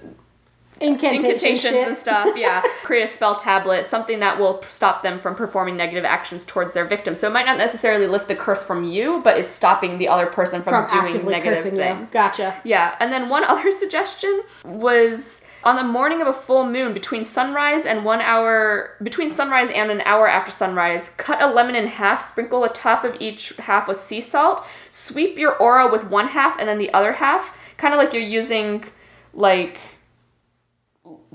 [0.81, 2.37] Incantation incantations and stuff.
[2.37, 6.75] Yeah, create a spell tablet, something that will stop them from performing negative actions towards
[6.75, 7.15] their victim.
[7.15, 10.27] So it might not necessarily lift the curse from you, but it's stopping the other
[10.27, 12.11] person from, From doing negative things.
[12.11, 12.13] you.
[12.13, 12.61] Gotcha.
[12.65, 17.25] Yeah, and then one other suggestion was on the morning of a full moon between
[17.25, 21.87] sunrise and one hour between sunrise and an hour after sunrise, cut a lemon in
[21.89, 26.29] half, sprinkle the top of each half with sea salt, sweep your aura with one
[26.29, 28.85] half and then the other half, kind of like you're using
[29.35, 29.81] like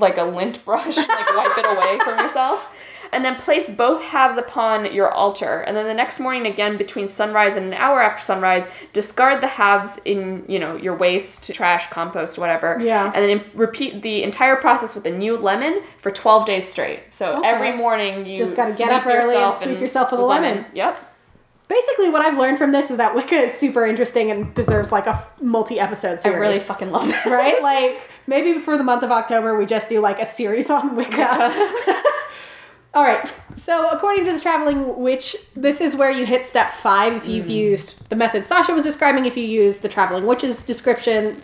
[0.02, 2.76] like a lint brush, like wipe it away from yourself.
[3.14, 5.60] And then place both halves upon your altar.
[5.68, 9.48] And then the next morning, again between sunrise and an hour after sunrise, discard the
[9.48, 12.78] halves in you know your waste, trash, compost, whatever.
[12.80, 13.12] Yeah.
[13.14, 17.02] And then repeat the entire process with a new lemon for twelve days straight.
[17.10, 17.50] So Okay.
[17.50, 20.66] every morning you Just gotta get up early and sweep yourself with a lemon.
[20.74, 20.98] Yep.
[21.72, 25.06] Basically, what I've learned from this is that Wicca is super interesting and deserves like
[25.06, 26.36] a f- multi-episode series.
[26.36, 27.26] I really fucking love that.
[27.28, 27.62] right?
[27.62, 31.24] Like maybe before the month of October, we just do like a series on Wicca.
[32.94, 33.34] All right.
[33.56, 37.46] So according to the traveling witch, this is where you hit step five if you've
[37.46, 37.56] mm.
[37.56, 39.24] used the method Sasha was describing.
[39.24, 41.42] If you use the traveling witch's description,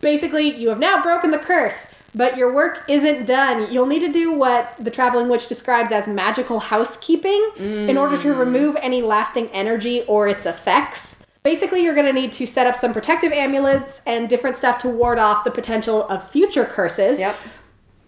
[0.00, 1.92] basically you have now broken the curse.
[2.14, 3.70] But your work isn't done.
[3.70, 8.28] You'll need to do what the traveling witch describes as magical housekeeping in order to
[8.28, 8.38] mm.
[8.38, 11.26] remove any lasting energy or its effects.
[11.42, 14.88] Basically, you're going to need to set up some protective amulets and different stuff to
[14.88, 17.20] ward off the potential of future curses.
[17.20, 17.36] Yep.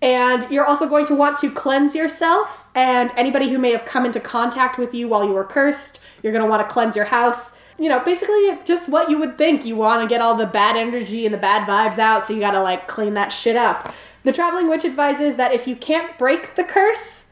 [0.03, 4.07] And you're also going to want to cleanse yourself and anybody who may have come
[4.07, 6.01] into contact with you while you were cursed.
[6.23, 7.57] You're going to want to cleanse your house.
[7.81, 9.65] You know, basically just what you would think.
[9.65, 12.41] You want to get all the bad energy and the bad vibes out, so you
[12.41, 13.93] got to like clean that shit up.
[14.23, 17.29] The traveling witch advises that if you can't break the curse,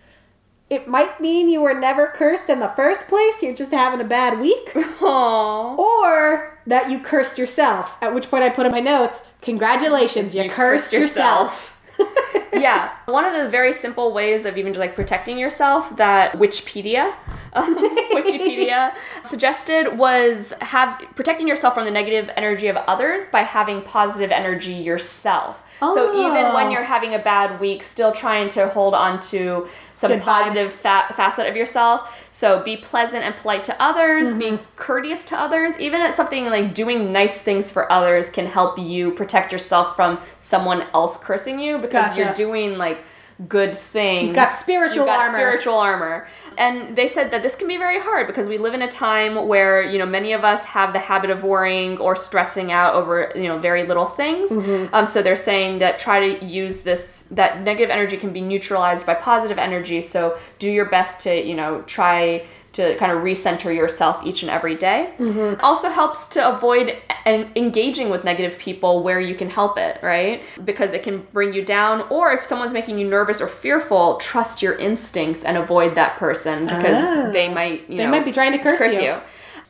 [0.71, 3.43] it might mean you were never cursed in the first place.
[3.43, 4.73] You're just having a bad week.
[4.75, 5.79] Aww.
[5.79, 7.97] or that you cursed yourself.
[8.03, 11.78] At which point I put in my notes, congratulations, you, You cursed, cursed yourself.
[12.53, 17.15] yeah, one of the very simple ways of even just like protecting yourself that Wikipedia,
[17.53, 17.77] um,
[18.13, 24.31] Wikipedia suggested was have protecting yourself from the negative energy of others by having positive
[24.31, 25.63] energy yourself.
[25.81, 26.55] So even Oh.
[26.55, 30.71] when you're having a bad week, still trying to hold on to some Good positive
[30.73, 32.27] fa- facet of yourself.
[32.33, 34.39] So be pleasant and polite to others, Mm-hmm.
[34.39, 38.79] being courteous to others, even at something like doing nice things for others can help
[38.79, 42.21] you protect yourself from someone else cursing you because Gotcha.
[42.21, 43.05] you're doing like
[43.47, 44.27] good things.
[44.27, 45.39] You've got spiritual You've got armor.
[45.39, 46.27] spiritual armor.
[46.57, 49.47] And they said that this can be very hard because we live in a time
[49.47, 53.33] where, you know, many of us have the habit of worrying or stressing out over,
[53.37, 54.51] you know, very little things.
[54.51, 54.93] Mm-hmm.
[54.93, 59.07] Um, so they're saying that try to use this, that negative energy can be neutralized
[59.07, 60.01] by positive energy.
[60.01, 62.45] So do your best to, you know, try
[62.79, 65.13] to kind of recenter yourself each and every day.
[65.19, 65.61] Mm-hmm.
[65.65, 70.43] Also helps to avoid en- engaging with negative people where you can help it, right?
[70.65, 72.03] Because it can bring you down.
[72.11, 76.67] Or if someone's making you nervous or fearful, trust your instincts and avoid that person
[76.67, 77.31] because Ah.
[77.33, 79.17] they might, you They know, might be trying to curse you.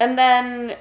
[0.01, 0.77] And then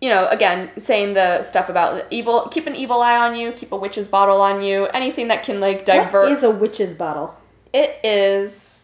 [0.00, 3.72] you know, again, saying the stuff about evil, keep an evil eye on you, keep
[3.72, 6.24] a witch's bottle on you, anything that can like divert.
[6.28, 7.34] What is a witch's bottle?
[7.72, 8.75] It is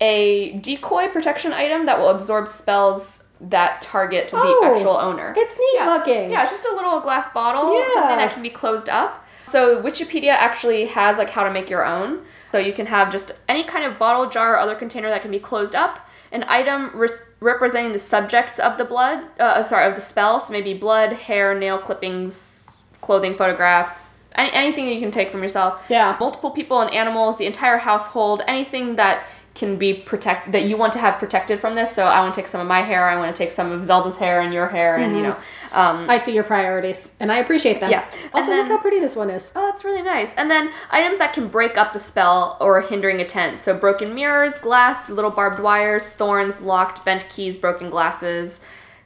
[0.00, 5.34] a decoy protection item that will absorb spells that target the Oh, actual owner.
[5.36, 5.86] it's neat yeah.
[5.86, 6.30] looking.
[6.30, 7.88] Yeah, it's just a little glass bottle, Yeah.
[7.92, 9.24] something that can be closed up.
[9.46, 12.20] So Wikipedia actually has like how to make your own.
[12.52, 15.30] So you can have just any kind of bottle, jar, or other container that can
[15.30, 16.00] be closed up.
[16.32, 20.40] An item res- representing the subjects of the blood, uh, sorry, of the spell.
[20.40, 25.42] So maybe blood, hair, nail clippings, clothing photographs, any, anything that you can take from
[25.42, 26.16] yourself Yeah.
[26.18, 29.24] multiple people and animals, the entire household, anything that
[29.56, 31.90] can be protect that you want to have protected from this.
[31.90, 33.82] So I want to take some of my hair, I want to take some of
[33.84, 35.36] Zelda's hair and your hair, and you know,
[35.72, 37.90] um, I see your priorities, and I appreciate them.
[37.90, 38.04] Yeah.
[38.32, 39.50] Also, And look how pretty this one is.
[39.56, 40.34] oh, that's really nice.
[40.34, 43.58] And then items that can break up the spell or hindering a tent.
[43.58, 48.60] So broken mirrors, glass, little barbed wires, thorns, locked, bent keys, broken glasses,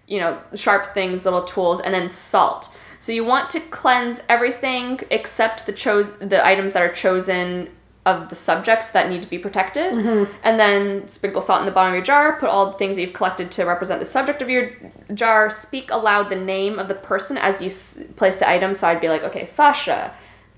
[0.08, 2.76] you know, sharp things, little tools, and then salt.
[2.98, 7.70] So you want to cleanse everything except the chose the items that are chosen
[8.06, 10.32] of the subjects that need to be protected, mm-hmm.
[10.42, 12.38] and then sprinkle salt in the bottom of your jar.
[12.38, 14.70] Put all the things that you've collected to represent the subject of your
[15.12, 15.50] jar.
[15.50, 18.72] Speak aloud the name of the person as you s- place the item.
[18.72, 20.14] So I'd be like, okay, Sasha,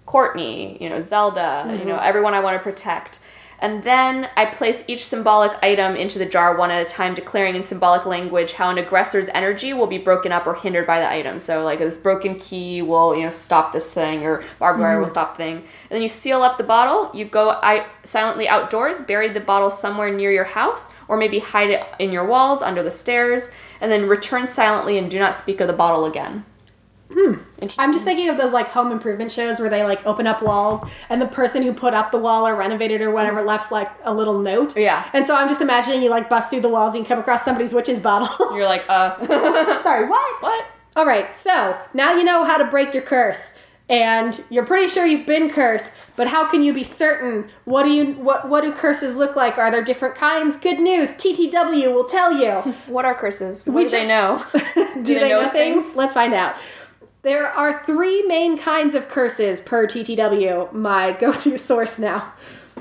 [0.07, 2.09] Courtney, you know, Zelda, you know, mm-hmm.
[2.09, 3.19] everyone I want to protect.
[3.63, 7.55] And then I place each symbolic item into the jar one at a time, declaring
[7.55, 11.09] in symbolic language how an aggressor's energy will be broken up or hindered by the
[11.09, 11.39] item.
[11.39, 15.07] So, like this broken key will, you know, stop this thing, or barbed wire will
[15.07, 15.11] mm.
[15.11, 15.59] stop thing.
[15.59, 17.09] And then you seal up the bottle.
[17.15, 21.71] You go I, silently outdoors, bury the bottle somewhere near your house, or maybe hide
[21.71, 25.61] it in your walls under the stairs, and then return silently and do not speak
[25.61, 26.45] of the bottle again.
[27.13, 27.35] Hmm.
[27.79, 30.85] I'm just thinking of those like home improvement shows where they like open up walls
[31.09, 34.13] and the person who put up the wall or renovated or whatever left like a
[34.15, 34.77] little note.
[34.77, 35.09] Yeah.
[35.13, 37.45] And so I'm just imagining you like bust through the walls and you come across
[37.45, 38.29] somebody's witch's bottle.
[38.57, 39.17] You're like, uh,
[39.83, 40.43] Sorry, what?
[40.43, 40.67] what?
[40.97, 43.55] All right, so now you know how to break your curse,
[43.89, 45.91] and you're pretty sure you've been cursed.
[46.17, 47.49] But how can you be certain?
[47.65, 49.57] What do you what what do curses look like?
[49.57, 50.59] Are there different kinds?
[50.59, 52.73] Good news, TTW will tell you.
[52.87, 53.65] What are curses?
[53.67, 54.45] What We do they know?
[55.03, 55.85] do, they, know, things?
[55.87, 55.97] things?
[55.97, 56.57] Let's find out.
[57.23, 62.33] There are three main kinds of curses per TTW, my go-to source now.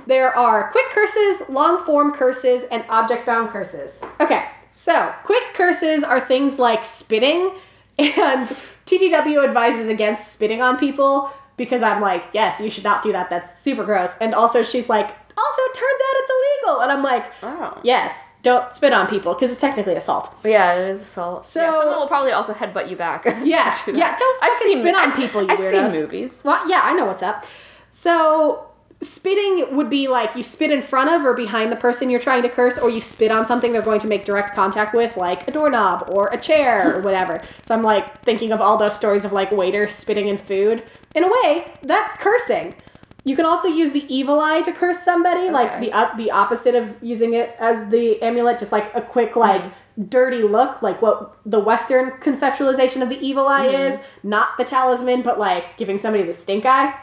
[0.07, 4.03] There are quick curses, long form curses, and object bound curses.
[4.19, 7.51] Okay, so quick curses are things like spitting,
[7.99, 8.47] and
[8.87, 13.29] TTW advises against spitting on people because I'm like, yes, you should not do that.
[13.29, 14.17] That's super gross.
[14.19, 15.05] And also, she's like,
[15.37, 16.81] also, it turns out it's illegal.
[16.81, 17.79] And I'm like, Oh.
[17.83, 20.33] yes, don't spit on people because it's technically assault.
[20.43, 21.45] Yeah, it is assault.
[21.45, 23.25] So- yeah, someone will probably also headbutt you back.
[23.43, 25.91] Yeah, Do yeah, don't fucking spit on people, you I've weirdos.
[25.91, 26.41] seen movies.
[26.45, 27.45] Well, yeah, I know what's up.
[27.91, 28.67] So,
[29.01, 32.41] spitting would be like you spit in front of or behind the person you're trying
[32.43, 35.47] to curse, or you spit on something they're going to make direct contact with, like
[35.47, 37.41] a doorknob or a chair or whatever.
[37.63, 40.83] So, I'm like thinking of all those stories of like waiters spitting in food.
[41.15, 42.75] In a way, that's cursing.
[43.23, 46.73] You can also use the evil eye to curse somebody, like the uh, the opposite
[46.73, 49.63] of using it as the amulet, just like a quick like
[50.09, 55.21] dirty look, like what the Western conceptualization of the evil eye is, not the talisman,
[55.21, 56.95] but like giving somebody the stink eye.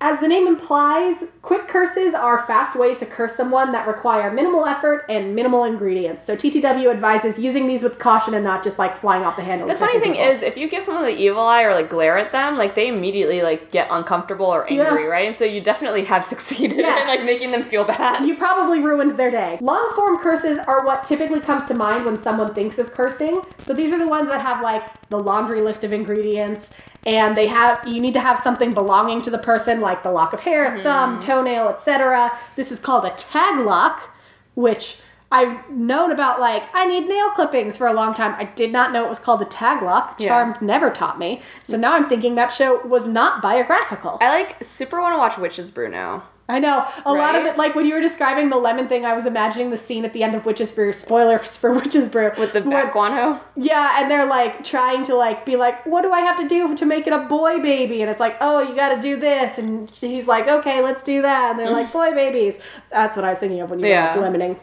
[0.00, 4.64] As the name implies, quick curses are fast ways to curse someone that require minimal
[4.64, 6.22] effort and minimal ingredients.
[6.22, 9.66] So TTW advises using these with caution and not just like flying off the handle.
[9.66, 10.28] The funny thing people.
[10.28, 12.86] is, if you give someone the evil eye or like glare at them, like they
[12.86, 15.08] immediately like get uncomfortable or angry, Yeah.
[15.08, 15.26] right?
[15.26, 17.02] And so you definitely have succeeded Yes.
[17.02, 18.24] in like making them feel bad.
[18.24, 19.58] You probably ruined their day.
[19.60, 23.42] Long form curses are what typically comes to mind when someone thinks of cursing.
[23.64, 26.72] So these are the ones that have like the laundry list of ingredients
[27.08, 30.34] and they have you need to have something belonging to the person like the lock
[30.34, 30.82] of hair, mm-hmm.
[30.82, 32.30] thumb, toenail, etc.
[32.54, 34.14] This is called a tag lock,
[34.54, 35.00] which
[35.32, 38.34] I've known about like I need nail clippings for a long time.
[38.36, 40.16] I did not know it was called a tag lock.
[40.18, 40.28] Yeah.
[40.28, 41.40] Charmed never taught me.
[41.62, 44.18] So now I'm thinking that show was not biographical.
[44.20, 46.24] I like super want to watch Witches Brew now.
[46.50, 46.86] I know.
[47.04, 49.68] A lot of it, like when you were describing the lemon thing, I was imagining
[49.70, 50.94] the scene at the end of Witch's Brew.
[50.94, 52.30] Spoilers for Witch's Brew.
[52.38, 53.40] With the where- guano.
[53.54, 56.74] Yeah, and they're like trying to like be like, what do I have to do
[56.74, 58.00] to make it a boy baby?
[58.00, 61.20] And it's like, oh, you got to do this, and he's like, okay, let's do
[61.22, 61.50] that.
[61.50, 62.58] And they're like, boy babies.
[62.90, 64.16] That's what I was thinking of when you Yeah.
[64.16, 64.56] were like lemoning.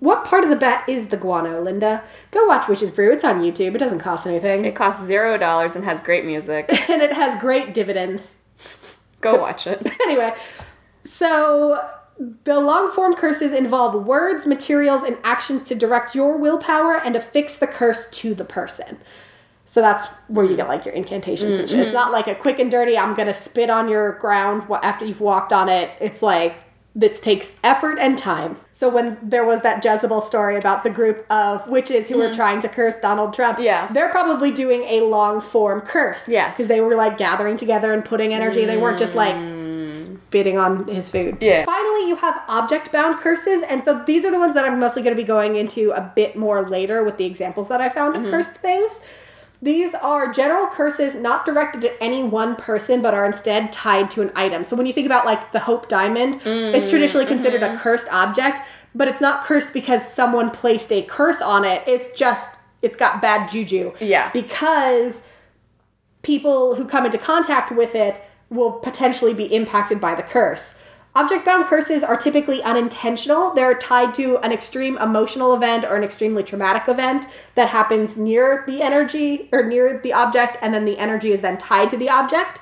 [0.00, 2.02] What part of the bat is the guano, Linda?
[2.32, 3.12] Go watch Witch's Brew.
[3.12, 3.76] It's on YouTube.
[3.76, 6.66] It doesn't cost anything, It costs zero dollars and has great music.
[6.90, 8.38] and it has great dividends.
[9.20, 9.86] Go watch it.
[10.02, 10.34] anyway,
[11.06, 11.88] so
[12.44, 17.56] the long form curses involve words, materials, and actions to direct your willpower and affix
[17.56, 18.98] the curse to the person.
[19.66, 21.78] So that's where you get like your incantations and shit.
[21.80, 21.96] It's mm-hmm.
[21.96, 25.52] not like a quick and dirty, I'm gonna spit on your ground after you've walked
[25.52, 25.90] on it.
[26.00, 26.56] It's like
[26.94, 28.56] this takes effort and time.
[28.72, 32.36] So when there was that Jezebel story about the group of witches who were mm-hmm.
[32.36, 33.92] trying to curse Donald Trump, Yeah.
[33.92, 36.26] they're probably doing a long form curse.
[36.26, 36.56] Yes.
[36.56, 38.64] Because they were like gathering together and putting energy.
[38.64, 40.15] They weren't just like mm.
[40.28, 41.38] Spitting on his food.
[41.40, 41.64] Yeah.
[41.64, 43.62] Finally, you have object bound curses.
[43.62, 46.00] And so these are the ones that I'm mostly going to be going into a
[46.14, 48.24] bit more later with the examples that I found Mm-hmm.
[48.26, 49.00] of cursed things.
[49.62, 54.20] These are general curses not directed at any one person, but are instead tied to
[54.22, 54.64] an item.
[54.64, 57.76] So when you think about like the Hope Diamond, it's traditionally considered Mm-hmm.
[57.76, 58.60] a cursed object,
[58.94, 61.82] but it's not cursed because someone placed a curse on it.
[61.86, 63.92] It's just, it's got bad juju.
[64.00, 64.30] Yeah.
[64.32, 65.22] Because
[66.22, 68.20] people who come into contact with it
[68.50, 70.80] will potentially be impacted by the curse.
[71.16, 73.54] Object bound curses are typically unintentional.
[73.54, 78.64] They're tied to an extreme emotional event or an extremely traumatic event that happens near
[78.66, 82.10] the energy or near the object, and then the energy is then tied to the
[82.10, 82.60] object.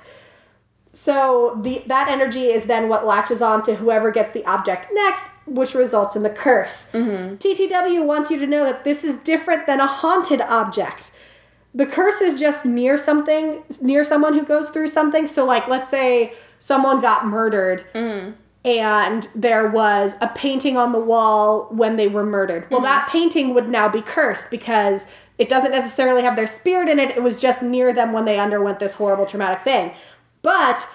[0.92, 5.26] So the that energy is then what latches on to whoever gets the object next,
[5.44, 6.92] which results in the curse.
[6.92, 7.34] Mm-hmm.
[7.34, 11.10] TTW wants you to know that this is different than a haunted object.
[11.74, 15.26] The curse is just near something, near someone who goes through something.
[15.26, 17.84] So, like, let's say someone got murdered
[18.64, 22.66] and there was a painting on the wall when they were murdered.
[22.70, 22.86] Well, mm-hmm.
[22.86, 25.06] that painting would now be cursed because
[25.36, 27.10] it doesn't necessarily have their spirit in it.
[27.10, 29.92] It was just near them when they underwent this horrible traumatic thing.
[30.42, 30.88] But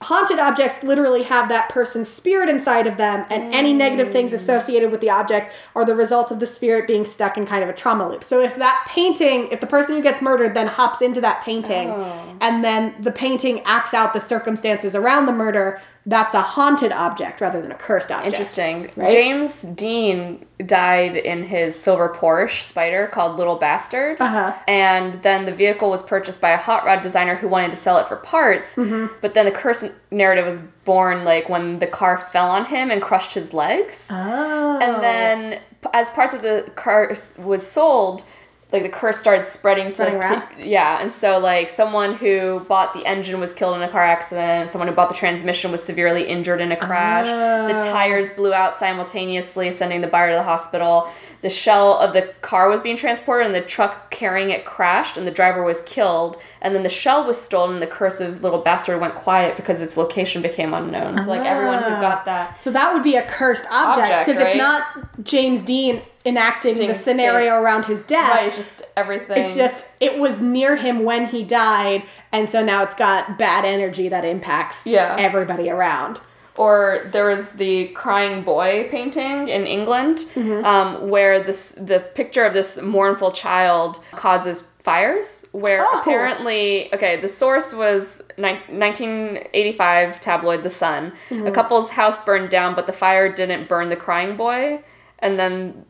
[0.00, 4.34] haunted objects literally have that person's spirit inside of them, and any negative things mm.
[4.34, 7.68] associated with the object are the result of the spirit being stuck in kind of
[7.68, 8.22] a trauma loop.
[8.22, 11.90] So if that painting, if the person who gets murdered then hops into that painting,
[11.90, 12.36] oh.
[12.40, 17.42] and then the painting acts out the circumstances around the murder, that's a haunted object
[17.42, 18.32] rather than a cursed object.
[18.32, 18.90] Interesting.
[18.96, 19.10] Right?
[19.10, 24.18] James Dean died in his silver Porsche Spyder called Little Bastard.
[24.18, 24.56] Uh-huh.
[24.66, 27.98] And then the vehicle was purchased by a hot rod designer who wanted to sell
[27.98, 28.76] it for parts.
[28.76, 29.14] Mm-hmm.
[29.20, 33.02] But then the curse narrative was born like when the car fell on him and
[33.02, 34.08] crushed his legs.
[34.10, 34.78] Oh.
[34.80, 35.60] And then
[35.92, 38.24] as parts of the car was sold,
[38.72, 40.42] like the curse started spreading, Spreading to around?
[40.58, 44.68] yeah, and so like someone who bought the engine was killed in a car accident.
[44.68, 47.24] Someone who bought the transmission was severely injured in a crash.
[47.26, 47.92] The Oh.
[47.92, 51.08] tires blew out simultaneously, sending the buyer to the hospital.
[51.40, 55.26] The shell of the car was being transported, and the truck carrying it crashed, and
[55.26, 56.40] the driver was killed.
[56.60, 59.80] And then the shell was stolen, and the curse of little bastard went quiet because
[59.80, 61.18] its location became unknown.
[61.18, 62.22] So like everyone who got ah.
[62.26, 62.58] that.
[62.58, 66.94] So that would be a cursed object because it's not James Dean enacting the Doing-
[66.94, 68.30] scenario around his death.
[68.30, 69.38] Right, it's just everything.
[69.38, 73.64] It's just it was near him when he died, and so now it's got bad
[73.64, 75.16] energy that impacts Yeah.
[75.18, 76.20] everybody around.
[76.58, 80.64] Or there was the crying boy painting in England, Mm-hmm.
[80.64, 85.44] um, where this the picture of this mournful child causes fires.
[85.52, 85.98] Where Oh.
[86.00, 91.12] apparently, okay, the source was ni- 1985 tabloid The Sun.
[91.30, 91.46] Mm-hmm.
[91.46, 94.82] A couple's house burned down, but the fire didn't burn the crying boy,
[95.20, 95.84] and then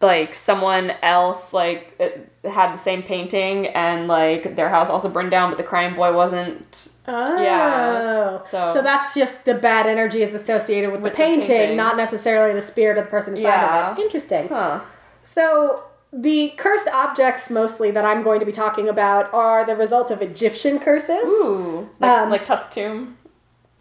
[0.00, 2.00] like someone else like
[2.44, 6.12] had the same painting and like their house also burned down but the crying boy
[6.14, 8.40] wasn't Oh, Yeah.
[8.40, 11.76] so So- that's just the bad energy is associated with, With the, the painting, painting.
[11.76, 13.90] not necessarily the spirit of the person inside Yeah.
[13.90, 14.02] of it.
[14.02, 14.48] Interesting.
[14.48, 14.80] huh
[15.22, 20.10] So the cursed objects mostly that I'm going to be talking about are the result
[20.10, 21.28] of Egyptian curses.
[21.28, 23.17] Ooh, like, Um, like Tut's tomb.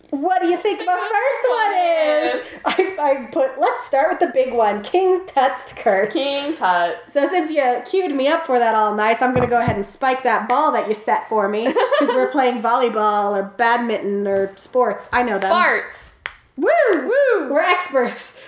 [0.09, 2.61] What do you think my first one is?
[2.65, 6.13] I, I put, let's start with the big one King Tut's curse.
[6.13, 6.97] King Tut.
[7.09, 9.85] So since you queued me up for that all nice, I'm gonna go ahead and
[9.85, 14.55] spike that ball that you set for me because we're playing volleyball or badminton or
[14.55, 15.09] sports.
[15.11, 15.51] I know them.
[15.51, 16.21] Sports.
[16.55, 16.67] Woo!
[16.95, 17.49] Woo!
[17.51, 18.39] We're experts.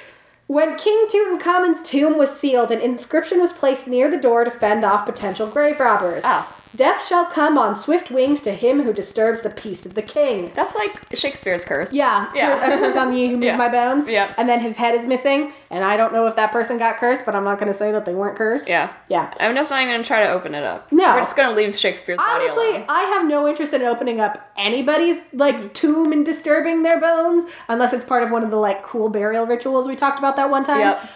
[0.47, 4.83] When King Tutankhamun's tomb was sealed, an inscription was placed near the door to fend
[4.83, 6.23] off potential grave robbers.
[6.25, 6.55] Ah.
[6.75, 10.51] Death shall come on swift wings to him who disturbs the peace of the king.
[10.53, 11.91] That's like Shakespeare's curse.
[11.91, 12.63] Yeah, Yeah.
[12.73, 13.57] A curse on you who moved Yeah.
[13.57, 14.07] my bones.
[14.07, 14.35] Yep.
[14.37, 17.25] And then his head is missing, and I don't know if that person got cursed,
[17.25, 18.69] but I'm not going to say that they weren't cursed.
[18.69, 18.93] Yeah.
[19.07, 19.33] Yeah.
[19.39, 20.91] I'm just not even gonna try to open it up.
[20.91, 21.13] No.
[21.15, 22.85] We're just gonna leave Shakespeare's body Honestly.
[22.87, 27.93] I have no interest in opening up anybody's like tomb and disturbing their bones unless
[27.93, 30.63] it's part of one of the like cool burial rituals we talked about that one
[30.63, 30.81] time.
[30.81, 31.09] Yep.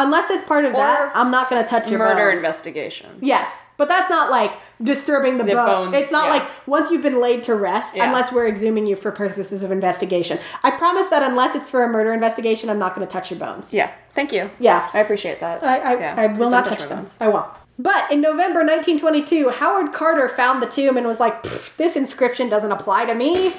[0.00, 2.14] Unless it's part of that, I'm not going to touch your bones.
[2.14, 2.36] Murder bones.
[2.36, 3.10] investigation.
[3.20, 5.90] Yes, but that's not like disturbing the, The bone.
[5.90, 6.30] bones, It's not yeah.
[6.44, 8.06] like once you've been laid to rest, Yeah.
[8.06, 10.38] unless we're exhuming you for purposes of investigation.
[10.62, 13.40] I promise that unless it's for a murder investigation, I'm not going to touch your
[13.40, 13.74] bones.
[13.74, 13.90] Yeah.
[14.14, 14.48] Thank you.
[14.60, 14.88] Yeah.
[14.94, 15.62] I appreciate that.
[15.64, 16.14] I, I, Yeah.
[16.16, 16.98] I will not touch them.
[17.00, 17.16] bones.
[17.20, 17.46] I won't.
[17.80, 21.42] But in November 1922, Howard Carter found the tomb and was like,
[21.76, 23.52] this inscription doesn't apply to me.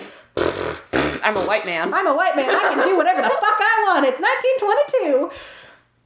[1.21, 1.93] I'm a white man.
[1.93, 2.49] I'm a white man.
[2.49, 4.05] I can do whatever the fuck I want.
[4.05, 5.31] It's 1922.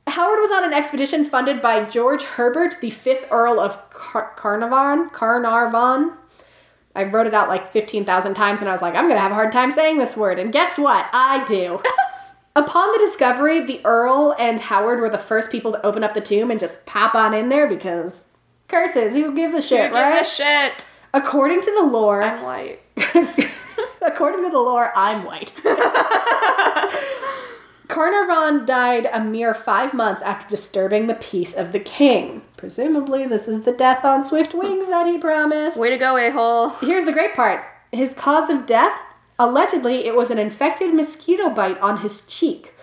[0.08, 5.10] Howard was on an expedition funded by George Herbert, the fifth Earl of Car- Carnarvon.
[5.12, 6.14] Carnarvon.
[6.95, 9.32] I wrote it out like 15,000 times and I was like, I'm going to have
[9.32, 10.38] a hard time saying this word.
[10.39, 11.08] And guess what?
[11.14, 11.82] I do.
[12.56, 16.22] Upon the discovery, the Earl and Howard were the first people to open up the
[16.22, 18.26] tomb and just pop on in there because
[18.68, 19.14] curses.
[19.16, 20.20] Who gives a shit, Who right?
[20.20, 20.86] gives a shit?
[21.16, 22.80] According to the lore, I'm white.
[24.06, 25.51] According to the lore, I'm white.
[27.93, 32.41] Carnarvon died a mere five months after disturbing the peace of the king.
[32.57, 35.77] Presumably, this is the death on swift wings that he promised.
[35.77, 36.69] Way to go, a hole.
[36.69, 38.99] Here's the great part his cause of death?
[39.37, 42.73] Allegedly, it was an infected mosquito bite on his cheek.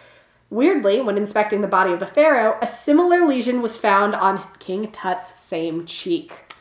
[0.48, 4.92] Weirdly, when inspecting the body of the pharaoh, a similar lesion was found on King
[4.92, 6.54] Tut's same cheek.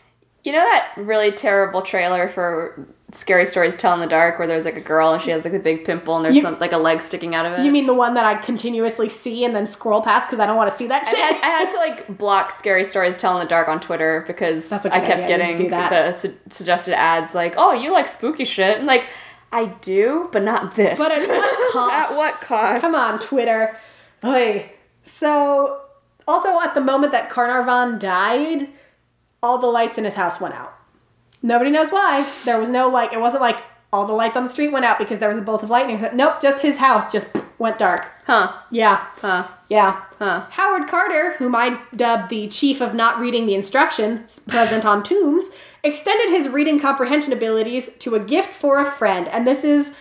[0.43, 4.65] You know that really terrible trailer for Scary Stories Tell in the Dark where there's
[4.65, 6.71] like a girl and she has like a big pimple and there's You- some, like
[6.73, 7.63] a leg sticking out of it?
[7.65, 10.57] You mean the one that I continuously see and then scroll past because I don't
[10.57, 11.19] want to see that I shit?
[11.19, 14.71] had, I had to like block Scary Stories Tell in the Dark on Twitter because
[14.71, 15.37] I kept idea.
[15.37, 18.85] You need to getting the su- suggested ads like, "Oh, you like spooky shit?" And
[18.85, 19.07] like,
[19.51, 20.99] I do, but not this.
[20.99, 22.11] But at what cost?
[22.11, 22.81] at what cost?
[22.81, 23.75] Come on, Twitter.
[24.23, 24.71] Oy.
[25.01, 25.81] So,
[26.27, 28.67] also at the moment that Carnarvon died,
[29.41, 30.75] all the lights in his house went out.
[31.41, 32.29] Nobody knows why.
[32.45, 33.13] There was no like.
[33.13, 33.61] It wasn't like
[33.91, 36.03] all the lights on the street went out because there was a bolt of lightning.
[36.13, 37.27] Nope, just his house just
[37.57, 38.07] went dark.
[38.25, 38.53] Huh?
[38.71, 39.47] Yeah, Huh?
[39.69, 40.01] yeah.
[40.19, 40.45] Huh?
[40.51, 45.49] Howard Carter, whom I dubbed the chief of not reading the instructions present on tombs,
[45.83, 49.27] extended his reading comprehension abilities to a gift for a friend.
[49.29, 49.95] And this is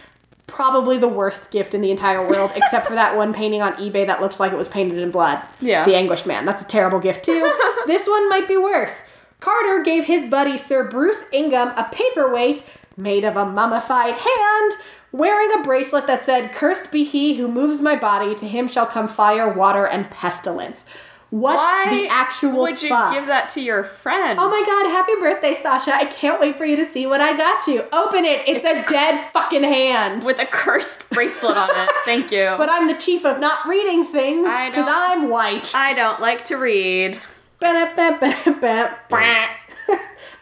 [0.49, 4.07] probably the worst gift in the entire world, except for that one painting on eBay
[4.07, 5.41] that looks like it was painted in blood.
[5.61, 5.85] Yeah.
[5.85, 6.45] The Anguished Man.
[6.45, 7.51] That's a terrible gift, too.
[7.87, 9.09] this one might be worse.
[9.41, 12.65] Carter gave his buddy Sir Bruce Ingham a paperweight
[12.97, 14.73] made of a mummified hand,
[15.13, 18.87] wearing a bracelet that said, Cursed be he who moves my body, to him shall
[18.87, 20.85] come fire, water, and pestilence.
[21.31, 23.13] What Why the actual would you fuck?
[23.13, 24.39] give that to your friend?
[24.41, 25.95] Oh my god, happy birthday, Sasha.
[25.95, 27.85] I can't wait for you to see what I got you.
[27.93, 28.49] Open it.
[28.49, 30.25] It's a dead fucking hand.
[30.25, 31.91] With a cursed bracelet on it.
[32.07, 32.55] Thank you.
[32.57, 35.71] But I'm the chief of not reading things because I'm white.
[35.75, 37.21] I don't like to read.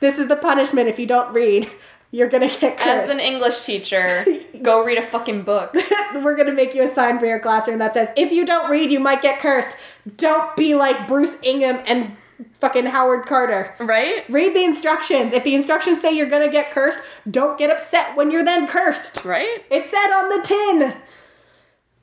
[0.00, 1.70] This is the punishment if you don't read.
[2.10, 2.86] You're gonna get cursed.
[2.86, 4.24] As an English teacher,
[4.62, 5.74] go read a fucking book.
[6.14, 8.90] We're gonna make you a sign for your classroom that says, if you don't read,
[8.90, 9.76] you might get cursed.
[10.16, 12.16] Don't be like Bruce Ingham and
[12.54, 13.74] fucking Howard Carter.
[13.80, 14.24] Right?
[14.28, 15.32] Read the instructions.
[15.32, 17.00] If the instructions say you're gonna get cursed,
[17.30, 19.24] don't get upset when you're then cursed.
[19.24, 19.64] Right?
[19.70, 20.94] It said on the tin.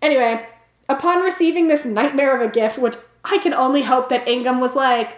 [0.01, 0.45] Anyway,
[0.89, 2.95] upon receiving this nightmare of a gift, which
[3.25, 5.17] I can only hope that Ingham was like,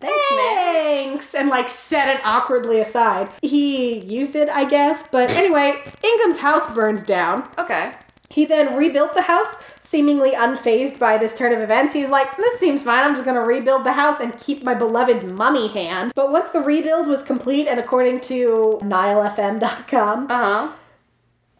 [0.00, 3.28] Thanks, thanks, and like set it awkwardly aside.
[3.40, 7.48] He used it, I guess, but anyway, Ingham's house burned down.
[7.56, 7.92] Okay.
[8.28, 11.92] He then rebuilt the house, seemingly unfazed by this turn of events.
[11.92, 13.04] He's like, this seems fine.
[13.04, 16.12] I'm just going to rebuild the house and keep my beloved mummy hand.
[16.16, 20.36] But once the rebuild was complete, and according to NileFM.com, Uh
[20.68, 20.72] huh.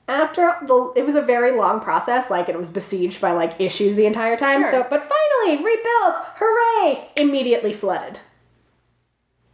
[0.08, 3.94] After the, it was a very long process, like it was besieged by like issues
[3.94, 4.62] the entire time.
[4.62, 4.70] Sure.
[4.70, 7.08] So, but finally rebuilt, hooray!
[7.16, 8.20] Immediately flooded.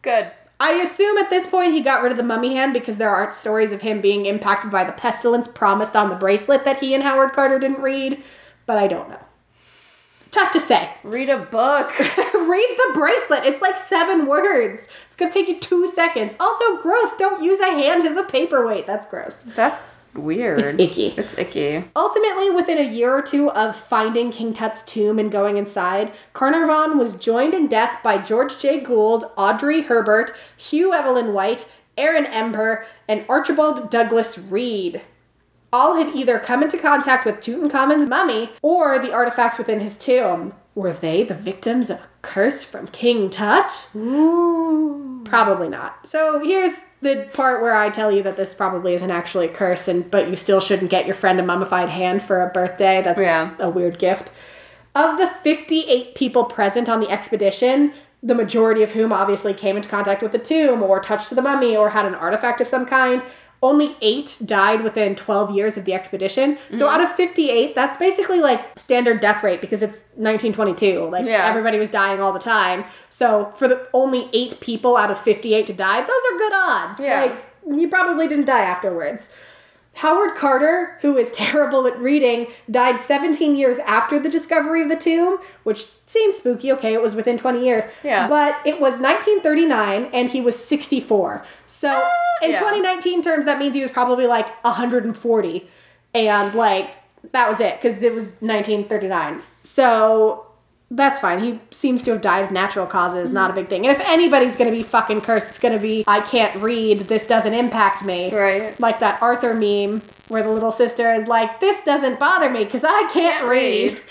[0.03, 0.30] Good.
[0.61, 3.34] I assume at this point he got rid of the mummy hand because there aren't
[3.34, 7.03] stories of him being impacted by the pestilence promised on the bracelet that he and
[7.05, 8.22] Howard Carter didn't read,
[8.66, 9.20] but I don't know.
[10.39, 10.89] Tough to say.
[11.03, 11.99] Read a book.
[11.99, 13.43] read the bracelet.
[13.45, 14.86] It's like seven words.
[15.09, 16.36] It's gonna take you two seconds.
[16.39, 17.16] Also, gross.
[17.16, 18.86] Don't use a hand as a paperweight.
[18.86, 19.43] That's gross.
[19.43, 20.61] That's weird.
[20.61, 21.09] It's icky.
[21.16, 21.82] It's icky.
[21.97, 26.99] Ultimately, within a year or two of finding King Tut's tomb and going inside, Carnarvon
[26.99, 28.78] was joined in death by George J.
[28.78, 35.03] Gould, Aubrey Herbert, Hugh Evelyn White, Aaron Ember, and Archibald Douglas Reed.
[35.72, 40.54] All had either come into contact with Tutankhamun's mummy or the artifacts within his tomb.
[40.74, 43.88] Were they the victims of a curse from King Tut?
[45.24, 46.06] Probably not.
[46.06, 49.88] So here's the part where I tell you that this probably isn't actually a curse,
[49.88, 53.02] and but you still shouldn't get your friend a mummified hand for a birthday.
[53.02, 53.50] That's Yeah.
[53.58, 54.30] a weird gift.
[54.94, 57.92] Of the 58 people present on the expedition,
[58.22, 61.76] the majority of whom obviously came into contact with the tomb or touched the mummy
[61.76, 63.22] or had an artifact of some kind,
[63.62, 66.59] only eight died within 12 years of the expedition.
[66.72, 66.94] So mm-hmm.
[66.94, 71.00] out of 58, that's basically like standard death rate because it's 1922.
[71.00, 71.48] Like Yeah.
[71.48, 72.84] everybody was dying all the time.
[73.11, 77.00] So for the only eight people out of 58 to die, those are good odds.
[77.00, 77.20] Yeah.
[77.22, 77.44] Like
[77.76, 79.30] you probably didn't die afterwards.
[79.99, 84.96] Howard Carter, who is terrible at reading, died 17 years after the discovery of the
[84.96, 86.70] tomb, which seems spooky.
[86.72, 87.84] Okay, it was within 20 years.
[88.05, 88.28] Yeah.
[88.28, 91.44] But it was 1939 and he was 64.
[91.66, 92.59] So ah, in yeah.
[92.59, 95.68] 2019 terms, that means he was probably like 140.
[96.14, 96.90] And like,
[97.32, 99.40] that was it because it was 1939.
[99.61, 100.46] So
[100.91, 101.43] that's fine.
[101.43, 103.61] He seems to have died of natural causes, not a mm-hmm.
[103.61, 103.86] big thing.
[103.86, 107.53] And if anybody's gonna be fucking cursed, it's gonna be I can't read, this doesn't
[107.53, 108.34] impact me.
[108.34, 108.78] Right.
[108.80, 112.84] Like that Arthur meme where the little sister is like, This doesn't bother me because
[112.84, 113.93] I can't, read.
[113.93, 114.03] read.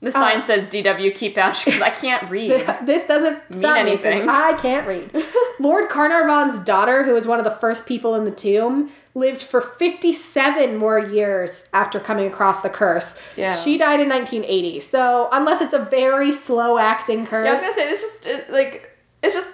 [0.00, 2.76] The sign uh, says DW keep out because I can't read.
[2.82, 4.28] This doesn't me 'cause anything.
[4.28, 5.10] I can't read.
[5.60, 9.60] Lord Carnarvon's daughter, who was one of the first people in the tomb, lived for
[9.60, 13.20] 57 more years after coming across the curse.
[13.36, 13.54] Yeah.
[13.54, 14.80] She died in 1980.
[14.80, 17.44] So, unless it's a very slow acting curse.
[17.44, 19.50] Yeah, I was gonna say it's just it, like it's just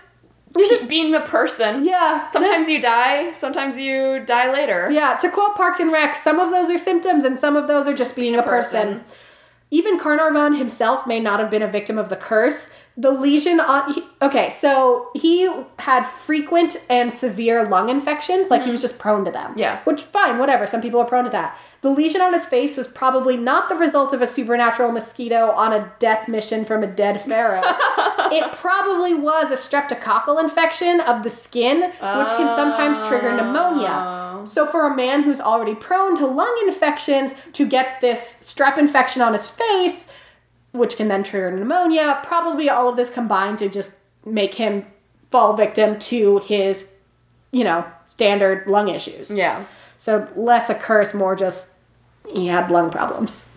[0.57, 1.85] It's just- being a person.
[1.85, 2.27] Yeah.
[2.27, 3.33] Sometimes you die.
[3.33, 4.89] Sometimes you die later.
[4.91, 7.89] Yeah, to quote Parks and Rec, some of those are symptoms and some of those
[7.89, 9.01] are just being a person.
[9.01, 9.05] person.
[9.71, 12.71] Even Carnarvon himself may not have been a victim of the curse.
[12.97, 13.93] The lesion on.
[13.93, 19.25] He, okay, so he had frequent and severe lung infections, like he was just prone
[19.25, 19.51] to them.
[19.51, 19.59] Mm-hmm.
[19.59, 19.81] Yeah.
[19.83, 20.67] Which, fine, whatever.
[20.69, 21.59] Some people are prone to that.
[21.81, 25.73] The lesion on his face was probably not the result of a supernatural mosquito on
[25.73, 27.63] a death mission from a dead pharaoh.
[28.33, 33.37] it probably was a streptococcal infection of the skin, which can sometimes trigger Oh.
[33.37, 34.47] pneumonia.
[34.47, 39.21] So, for a man who's already prone to lung infections to get this strep infection
[39.23, 40.07] on his face,
[40.75, 43.97] which can then trigger pneumonia, probably all of this combined to just
[44.27, 44.85] make him
[45.31, 46.93] fall victim to his,
[47.53, 49.31] you know, standard lung issues.
[49.31, 49.67] Yeah.
[49.99, 51.79] So, less a curse, more just
[52.29, 53.54] he had lung problems.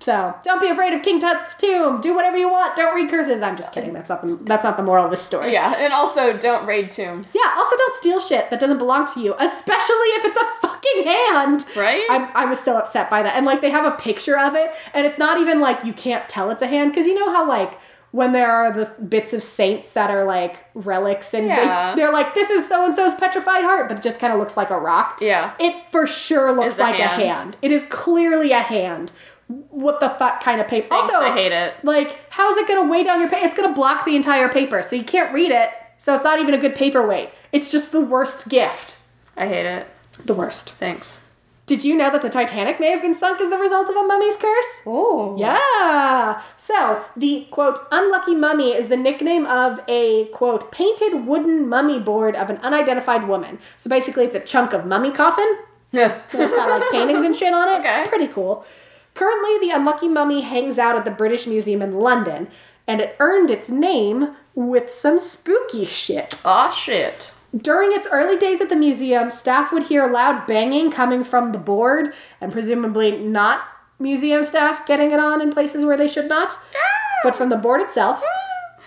[0.00, 2.00] So, don't be afraid of King Tut's tomb.
[2.00, 2.76] Do whatever you want.
[2.76, 3.42] Don't read curses.
[3.42, 3.92] I'm just kidding.
[3.92, 5.52] That's not the, that's not the moral of the story.
[5.52, 7.34] Yeah, and also don't raid tombs.
[7.34, 11.04] Yeah, also don't steal shit that doesn't belong to you, especially if it's a fucking
[11.04, 11.64] hand.
[11.76, 12.06] Right?
[12.10, 13.34] I, I was so upset by that.
[13.36, 16.28] And like they have a picture of it, and it's not even like you can't
[16.28, 17.76] tell it's a hand, because you know how like
[18.10, 21.90] when there are the bits of saints that are like relics and Yeah.
[21.94, 24.38] they, they're like, this is so and so's petrified heart, but it just kind of
[24.38, 25.18] looks like a rock.
[25.20, 25.52] Yeah.
[25.60, 27.22] It for sure looks It's like a hand.
[27.38, 27.56] hand.
[27.60, 29.12] It is clearly a hand.
[29.48, 30.88] What the fuck kind of paper?
[30.88, 31.74] Thanks, also, I hate it.
[31.82, 33.44] Like, how's it gonna weigh down your paper?
[33.46, 35.70] It's gonna block the entire paper, so you can't read it.
[35.96, 37.30] So it's not even a good paperweight.
[37.50, 38.98] It's just the worst gift.
[39.36, 39.86] I hate it.
[40.24, 40.70] The worst.
[40.70, 41.18] Thanks.
[41.66, 44.02] Did you know that the Titanic may have been sunk as the result of a
[44.02, 44.82] mummy's curse?
[44.86, 45.36] Oh.
[45.38, 46.40] Yeah.
[46.56, 52.36] So, the quote, unlucky mummy is the nickname of a quote, painted wooden mummy board
[52.36, 53.58] of an unidentified woman.
[53.76, 55.58] So basically, it's a chunk of mummy coffin.
[55.92, 56.20] Yeah.
[56.32, 57.78] It's got like paintings and shit on it.
[57.80, 58.04] Okay.
[58.08, 58.64] Pretty cool.
[59.18, 62.46] Currently, the unlucky mummy hangs out at the British Museum in London,
[62.86, 66.40] and it earned its name with some spooky shit.
[66.44, 67.32] Aw, shit.
[67.56, 71.58] During its early days at the museum, staff would hear loud banging coming from the
[71.58, 73.62] board, and presumably not
[73.98, 76.56] museum staff getting it on in places where they should not,
[77.24, 78.22] but from the board itself.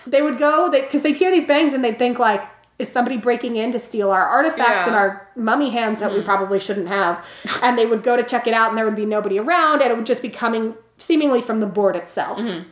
[0.06, 2.42] They would go, because they'd hear these bangs and they'd think, like,
[2.82, 4.88] is somebody breaking in to steal our artifacts Yeah.
[4.88, 6.26] and our mummy hands that we mm-hmm.
[6.26, 7.24] probably shouldn't have?
[7.62, 9.90] And they would go to check it out, and there would be nobody around, and
[9.90, 12.38] it would just be coming seemingly from the board itself.
[12.38, 12.68] Mm-hmm.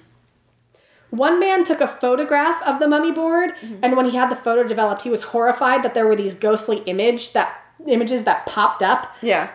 [1.10, 3.76] One man took a photograph of the mummy board, mm-hmm.
[3.82, 6.78] and when he had the photo developed, he was horrified that there were these ghostly
[6.86, 7.56] image that
[7.86, 9.50] images that popped up Yeah.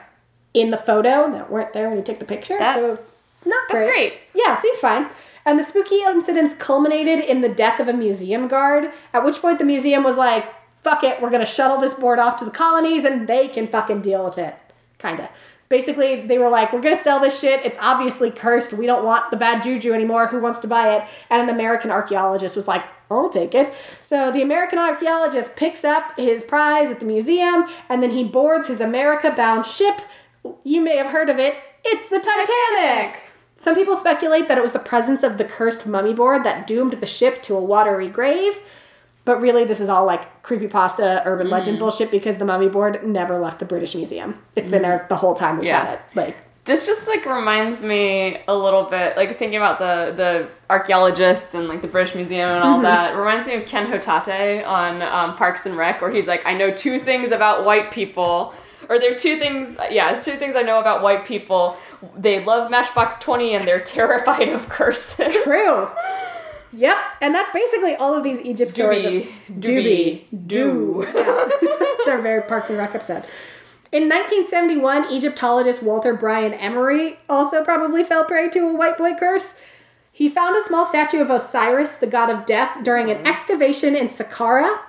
[0.54, 2.58] in the photo that weren't there when he took the picture.
[2.58, 3.10] That's- was
[3.46, 3.92] not that's great.
[3.92, 4.14] great.
[4.34, 5.08] Yeah, seems fine.
[5.46, 9.60] And the spooky incidents culminated in the death of a museum guard, at which point
[9.60, 10.46] the museum was like,
[10.82, 14.02] fuck it, we're gonna shuttle this board off to the colonies and they can fucking
[14.02, 14.56] deal with it.
[14.98, 15.30] Kinda.
[15.68, 17.66] Basically, they were like, we're gonna sell this shit.
[17.66, 18.74] It's obviously cursed.
[18.74, 20.28] We don't want the bad juju anymore.
[20.28, 21.08] Who wants to buy it?
[21.30, 23.74] And an American archaeologist was like, I'll take it.
[24.02, 28.68] So the American archaeologist picks up his prize at the museum and then he boards
[28.68, 30.02] his America bound ship.
[30.64, 31.56] You may have heard of it.
[31.84, 32.48] It's the Titanic.
[32.48, 33.22] Titanic.
[33.58, 36.94] Some people speculate that it was the presence of the cursed mummy board that doomed
[36.94, 38.60] the ship to a watery grave.
[39.24, 41.52] But really, this is all like creepypasta, urban Mm.
[41.52, 44.40] legend bullshit because the mummy board never left the British Museum.
[44.56, 45.70] It's been there the whole time we've Mm.
[45.70, 45.86] Yeah.
[45.86, 46.00] had it.
[46.14, 46.36] Like,
[46.66, 51.68] This just like reminds me a little bit, like thinking about the the archaeologists and
[51.68, 53.16] like the British Museum and all that.
[53.16, 56.72] Reminds me of Ken Hotate on um, Parks and Rec, where he's like, "I know
[56.72, 58.54] two things about white people."
[58.90, 61.76] Or there are two things, yeah, two things I know about white people.
[62.18, 65.34] They love Matchbox 20 and they're terrified of curses.
[65.44, 65.90] true.
[66.74, 69.04] Yep, and that's basically all of these Egypt stories.
[69.04, 71.06] Doobie, doobie, do.
[71.06, 71.48] Yeah.
[71.62, 73.24] it's our very Parks and Rec episode.
[73.94, 79.58] In 1971, Egyptologist Walter Bryan Emery also probably fell prey to a white boy curse.
[80.12, 83.26] He found a small statue of Osiris, the god of death, during an mm.
[83.26, 84.80] excavation in Saqqara.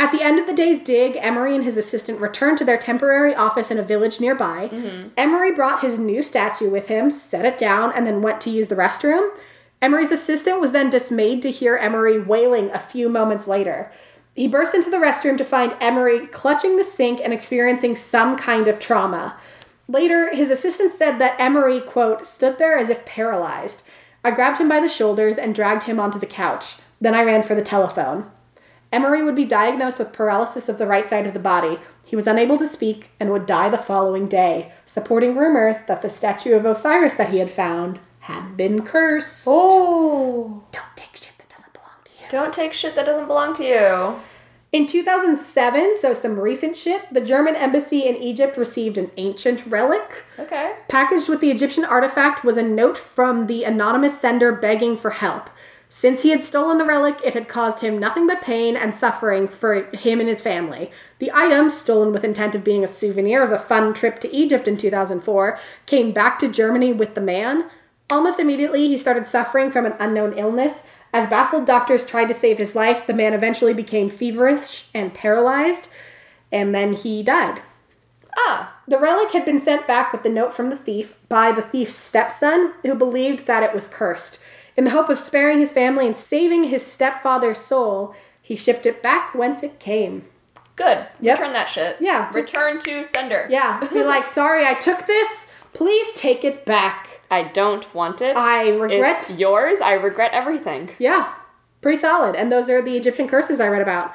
[0.00, 3.34] At the end of the day's dig, Emery and his assistant returned to their temporary
[3.34, 4.70] office in a village nearby.
[4.72, 5.08] Mm-hmm.
[5.14, 8.68] Emery brought his new statue with him, set it down, and then went to use
[8.68, 9.28] the restroom.
[9.82, 13.92] Emery's assistant was then dismayed to hear Emery wailing a few moments later.
[14.34, 18.68] He burst into the restroom to find Emery clutching the sink and experiencing some kind
[18.68, 19.38] of trauma.
[19.86, 23.82] Later, his assistant said that Emery, quote, stood there as if paralyzed.
[24.24, 26.76] I grabbed him by the shoulders and dragged him onto the couch.
[27.02, 28.30] Then I ran for the telephone.
[28.92, 31.78] Emery would be diagnosed with paralysis of the right side of the body.
[32.04, 36.10] He was unable to speak and would die the following day, supporting rumors that the
[36.10, 39.44] statue of Osiris that he had found had been cursed.
[39.48, 40.64] Oh.
[40.72, 42.30] Don't take shit that doesn't belong to you.
[42.30, 44.20] Don't take shit that doesn't belong to you.
[44.72, 50.24] In 2007, so some recent shit, the German embassy in Egypt received an ancient relic.
[50.38, 50.74] Okay.
[50.88, 55.50] Packaged with the Egyptian artifact was a note from the anonymous sender begging for help.
[55.92, 59.48] Since he had stolen the relic, it had caused him nothing but pain and suffering
[59.48, 60.88] for him and his family.
[61.18, 64.68] The item, stolen with intent of being a souvenir of a fun trip to Egypt
[64.68, 67.68] in 2004, came back to Germany with the man.
[68.08, 70.84] Almost immediately, he started suffering from an unknown illness.
[71.12, 75.88] As baffled doctors tried to save his life, the man eventually became feverish and paralyzed,
[76.52, 77.62] and then he died.
[78.38, 78.76] Ah.
[78.86, 81.94] The relic had been sent back with the note from the thief by the thief's
[81.94, 84.40] stepson, who believed that it was cursed.
[84.80, 89.02] In the hope of sparing his family and saving his stepfather's soul, he shipped it
[89.02, 90.24] back whence it came.
[90.74, 91.06] Good.
[91.20, 91.38] Yep.
[91.38, 91.98] Return that shit.
[92.00, 93.46] Yeah, just- Return to sender.
[93.50, 95.46] Yeah, be like, sorry, I took this.
[95.74, 97.20] Please take it back.
[97.30, 98.34] I don't want it.
[98.38, 99.82] I regret- It's yours.
[99.82, 100.88] I regret everything.
[100.98, 101.30] Yeah,
[101.82, 102.34] pretty solid.
[102.34, 104.14] And those are the Egyptian curses I read about.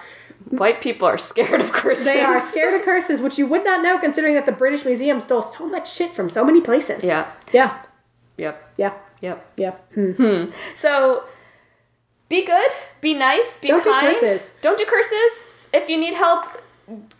[0.49, 2.05] White people are scared of curses.
[2.05, 5.21] They are scared of curses, which you would not know considering that the British Museum
[5.21, 7.03] stole so much shit from so many places.
[7.05, 7.27] Yeah.
[7.53, 7.77] Yeah.
[8.37, 8.73] Yep.
[8.77, 8.93] Yeah.
[9.25, 9.51] Yep.
[9.57, 9.93] Yep.
[9.95, 10.45] Hmm.
[10.75, 11.23] So,
[12.29, 12.71] be good.
[13.01, 13.57] Be nice.
[13.57, 14.07] Be Don't do kind.
[14.07, 14.57] curses.
[14.61, 15.69] Don't do curses.
[15.73, 16.45] If you need help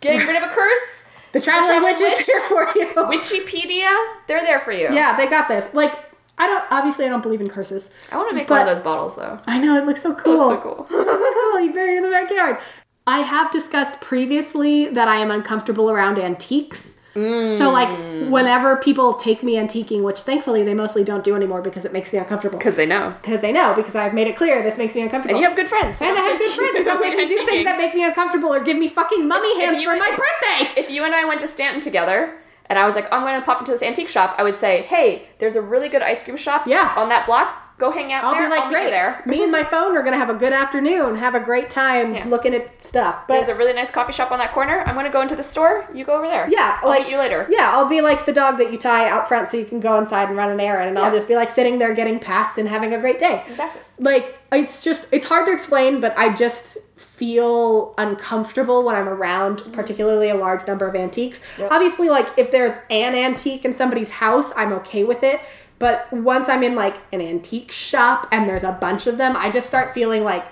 [0.00, 2.86] getting rid of a curse, The traveling traveling witch is here for you.
[2.96, 3.92] Wikipedia,
[4.26, 4.88] they're there for you.
[4.92, 5.74] Yeah, they got this.
[5.74, 5.92] Like,
[6.38, 7.92] I don't obviously I don't believe in curses.
[8.10, 9.38] I want to make one of those bottles though.
[9.46, 10.48] I know it looks so cool.
[10.48, 10.86] Looks so cool.
[10.88, 11.60] cool.
[11.62, 12.58] You bury it in the backyard.
[13.06, 16.98] I have discussed previously that I am uncomfortable around antiques.
[17.16, 17.88] So like
[18.30, 22.12] whenever people take me antiquing, which thankfully they mostly don't do anymore because it makes
[22.12, 22.58] me uncomfortable.
[22.58, 23.14] Because they know.
[23.22, 25.34] Because they know because I've made it clear this makes me uncomfortable.
[25.36, 26.00] And you have good friends.
[26.02, 28.52] And I have good friends who don't make me do things that make me uncomfortable
[28.52, 30.80] or give me fucking mummy hands for my birthday.
[30.80, 32.36] If you and I went to Staunton together
[32.66, 34.56] and I was like, oh, I'm going to pop into this antique shop, I would
[34.56, 36.92] say, hey, there's a really good ice cream shop Yeah.
[36.96, 37.62] on that block.
[37.78, 38.44] Go hang out I'll there.
[38.44, 38.90] be like, I'll great.
[38.90, 39.22] there.
[39.26, 42.24] Me and my phone are gonna have a good afternoon, have a great time Yeah.
[42.26, 43.26] looking at stuff.
[43.28, 44.82] But There's a really nice coffee shop on that corner.
[44.86, 45.86] I'm going to go into the store.
[45.92, 46.48] You go over there.
[46.48, 47.46] Yeah, I'll like meet you later.
[47.50, 49.98] Yeah, I'll be like the dog that you tie out front so you can go
[49.98, 52.68] inside and run an errand, and I'll just be like sitting there getting pats and
[52.68, 53.44] having a great day.
[53.48, 53.82] Exactly.
[53.98, 59.58] Like it's just it's hard to explain, but I just feel uncomfortable when I'm around
[59.58, 59.72] mm-hmm.
[59.72, 61.42] particularly a large number of antiques.
[61.58, 61.70] Yep.
[61.70, 65.40] Obviously, like if there's an antique in somebody's house, I'm okay with it.
[65.78, 69.50] But once I'm in like an antique shop and there's a bunch of them, I
[69.50, 70.46] just start feeling like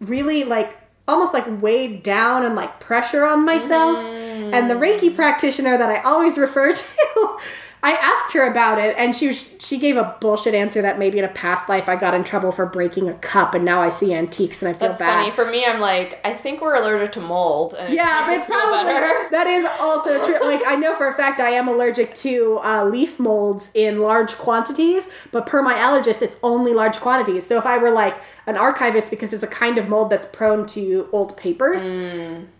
[0.00, 3.98] really like almost like weighed down and like pressure on myself.
[3.98, 5.16] And the Reiki mm.
[5.16, 7.38] practitioner that I always refer to,
[7.84, 11.18] I asked her about it and she was, she gave a bullshit answer that maybe
[11.18, 13.88] in a past life I got in trouble for breaking a cup and now I
[13.88, 15.18] see antiques and I feel That's bad.
[15.24, 15.30] funny.
[15.32, 17.74] For me, I'm like, I think we're allergic to mold.
[17.76, 19.28] And it Yeah, makes but it's probably better.
[19.32, 20.38] that is also true.
[20.48, 24.34] Like I know for a fact I am allergic to uh, leaf molds in large
[24.38, 27.44] quantities, but per my allergist, it's only large quantities.
[27.44, 28.16] So if I were like
[28.46, 31.84] an archivist, because it's a kind of mold that's prone to old papers,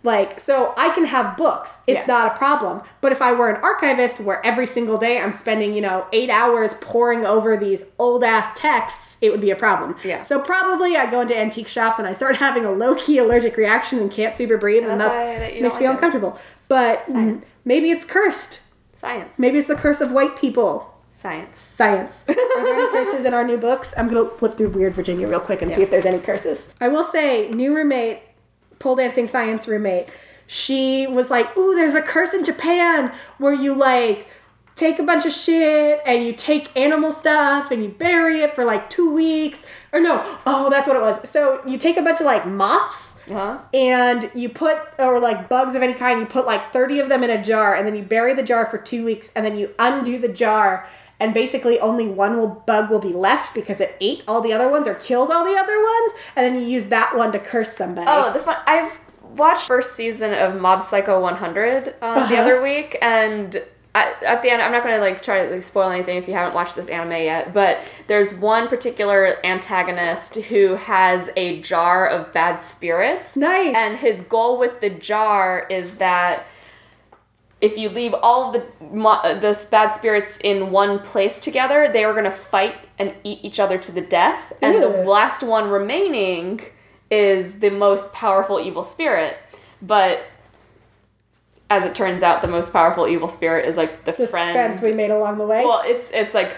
[0.02, 1.82] like so I can have books.
[1.86, 2.06] It's Mm.
[2.08, 2.14] Yeah.
[2.14, 2.82] not a problem.
[3.00, 6.30] But if I were an archivist, where every single day I'm spending you know eight
[6.30, 9.96] hours poring over these old ass texts, it would be a problem.
[10.04, 10.22] Yeah.
[10.22, 13.56] So probably I go into antique shops and I start having a low key allergic
[13.56, 16.38] reaction and can't super breathe, and that's that makes me uncomfortable.
[16.68, 17.58] But Science.
[17.64, 18.60] maybe it's cursed.
[18.92, 19.38] Science.
[19.38, 20.88] Maybe it's the curse of white people.
[21.12, 21.58] Science.
[21.60, 22.24] Science.
[22.28, 23.94] Are there any curses in our new books?
[23.96, 26.74] I'm gonna flip through Weird Virginia real quick and see if there's any curses.
[26.80, 28.20] I will say, new roommate,
[28.78, 30.08] pole dancing science roommate,
[30.48, 34.26] she was like, "Ooh, there's a curse in Japan where you like."
[34.74, 38.64] Take a bunch of shit and you take animal stuff and you bury it for
[38.64, 39.62] like two weeks.
[39.92, 41.28] Or no, oh, that's what it was.
[41.28, 43.58] So you take a bunch of like moths Huh?
[43.72, 47.22] and you put or like bugs of any kind you put like 30 of them
[47.22, 49.70] in a jar and then you bury the jar for two weeks and then you
[49.78, 50.88] undo the jar
[51.20, 54.68] and basically only one will bug will be left because it ate all the other
[54.68, 57.72] ones or killed all the other ones and then you use that one to curse
[57.76, 58.56] somebody Oh, the fun.
[58.66, 58.90] I've
[59.36, 62.34] watched first season of Mob Psycho 100 uh, the Uh-huh.
[62.42, 63.62] other week, and
[63.94, 66.26] at, at the end, I'm not going to like try to like, spoil anything if
[66.26, 67.52] you haven't watched this anime yet.
[67.52, 73.36] But there's one particular antagonist who has a jar of bad spirits.
[73.36, 73.76] Nice.
[73.76, 76.46] And his goal with the jar is that
[77.60, 81.88] if you leave all of the mo- uh, the bad spirits in one place together,
[81.92, 84.52] they are going to fight and eat each other to the death.
[84.62, 86.62] And the last one remaining
[87.10, 89.36] is the most powerful evil spirit.
[89.82, 90.22] But
[91.78, 94.52] as it turns out, the most powerful evil spirit is like the, the friend.
[94.52, 96.52] friends we made along the way well, it's it's like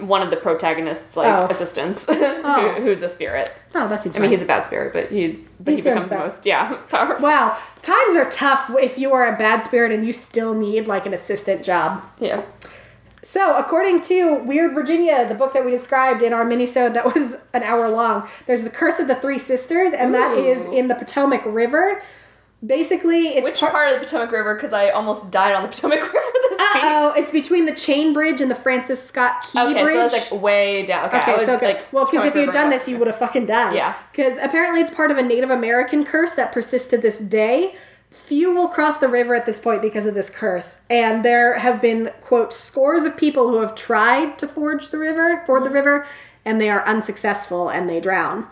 [0.00, 1.46] one of the protagonists, like Oh.
[1.48, 2.74] assistants, Oh.
[2.76, 3.50] who, who's a spirit.
[3.74, 6.08] oh that seems I mean, he's a bad spirit, but he's but He's he becomes
[6.10, 7.22] the most yeah powerful.
[7.22, 11.06] wow times are tough if you are a bad spirit and you still need like
[11.06, 12.42] an assistant job Yeah.
[13.22, 17.38] So, according to Weird Virginia, the book that we described in our minisode that was
[17.54, 20.44] an hour long, there's the Curse of the Three Sisters, and that Ooh.
[20.44, 22.02] is in the Potomac River.
[22.64, 24.54] Basically, it's Which part of the Potomac River?
[24.54, 26.12] Because I almost died on the Potomac River
[26.48, 26.82] this week.
[26.84, 29.96] oh, it's between the Chain Bridge and the Francis Scott Key Okay, Bridge.
[30.10, 31.06] so that's like way down.
[31.08, 31.74] Okay, Okay, was, so good.
[31.76, 33.74] like, well, because if you had done this, you would have fucking died.
[33.74, 33.94] Yeah.
[34.12, 37.74] Because apparently it's part of a Native American curse that persists to this day.
[38.10, 40.82] Few will cross the river at this point because of this curse.
[40.88, 45.42] And there have been, quote, scores of people who have tried to forge the river,
[45.46, 45.74] ford the Mm-hmm.
[45.74, 46.06] river,
[46.44, 48.46] and they are unsuccessful and they drown.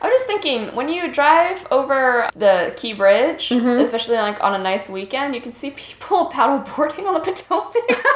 [0.00, 3.80] I was just thinking, when you drive over the Key Bridge, Mm-hmm.
[3.82, 7.74] especially like on a nice weekend, you can see people paddleboarding on the Potomac.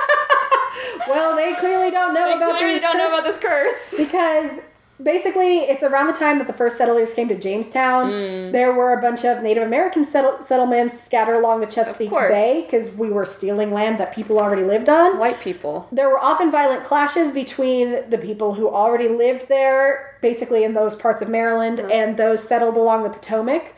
[1.08, 3.94] Well, they clearly don't know they about clearly don't know about this curse.
[3.96, 4.60] because
[5.02, 8.10] basically it's around the time that the first settlers came to Jamestown.
[8.10, 8.52] Mm.
[8.52, 12.10] There were a bunch of Native American settle- settlements scattered along the Chesapeake.
[12.10, 15.18] Bay because we were stealing land that people already lived on.
[15.18, 15.88] White people.
[15.92, 20.96] There were often violent clashes between the people who already lived there, basically in those
[20.96, 23.74] parts of Maryland, and those settled along the Potomac.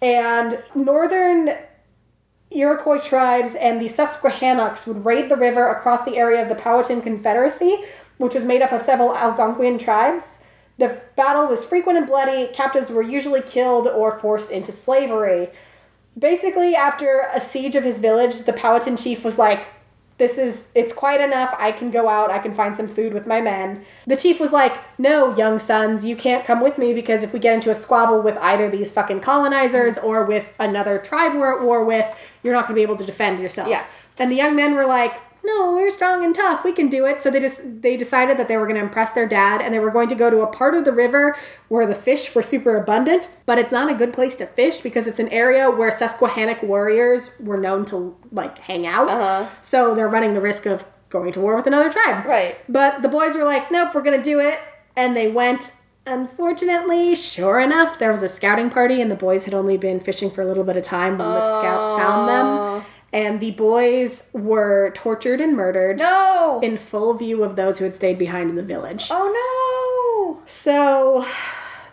[0.00, 1.56] And northern
[2.50, 7.02] Iroquois tribes and the Susquehannocks would raid the river across the area of the Powhatan
[7.02, 7.84] Confederacy,
[8.16, 10.42] which was made up of several Algonquian tribes.
[10.78, 12.46] The battle was frequent and bloody.
[12.52, 15.48] Captives were usually killed or forced into slavery.
[16.16, 19.66] Basically, after a siege of his village, the Powhatan chief was like,
[20.18, 21.54] This is, it's quite enough.
[21.58, 23.84] I can go out, I can find some food with my men.
[24.06, 27.40] The chief was like, No, young sons, you can't come with me because if we
[27.40, 31.64] get into a squabble with either these fucking colonizers or with another tribe we're at
[31.64, 32.06] war with,
[32.44, 33.70] you're not going to be able to defend yourselves.
[33.70, 33.84] Yeah.
[34.16, 36.62] And the young men were like, no, we're strong and tough.
[36.64, 37.20] We can do it.
[37.22, 39.78] So they just they decided that they were going to impress their dad and they
[39.78, 41.36] were going to go to a part of the river
[41.68, 45.06] where the fish were super abundant, but it's not a good place to fish because
[45.06, 49.08] it's an area where Susquehannock warriors were known to like hang out.
[49.08, 49.48] Uh-huh.
[49.60, 52.26] So they're running the risk of going to war with another tribe.
[52.26, 52.58] Right.
[52.68, 54.58] But the boys were like, "Nope, we're going to do it."
[54.96, 55.72] And they went
[56.08, 60.30] Unfortunately, sure enough, there was a scouting party, and the boys had only been fishing
[60.30, 62.86] for a little bit of time when the scouts found them.
[63.12, 66.60] And the boys were tortured and murdered No.
[66.62, 69.08] in full view of those who had stayed behind in the village.
[69.10, 70.42] oh no!
[70.46, 71.24] So,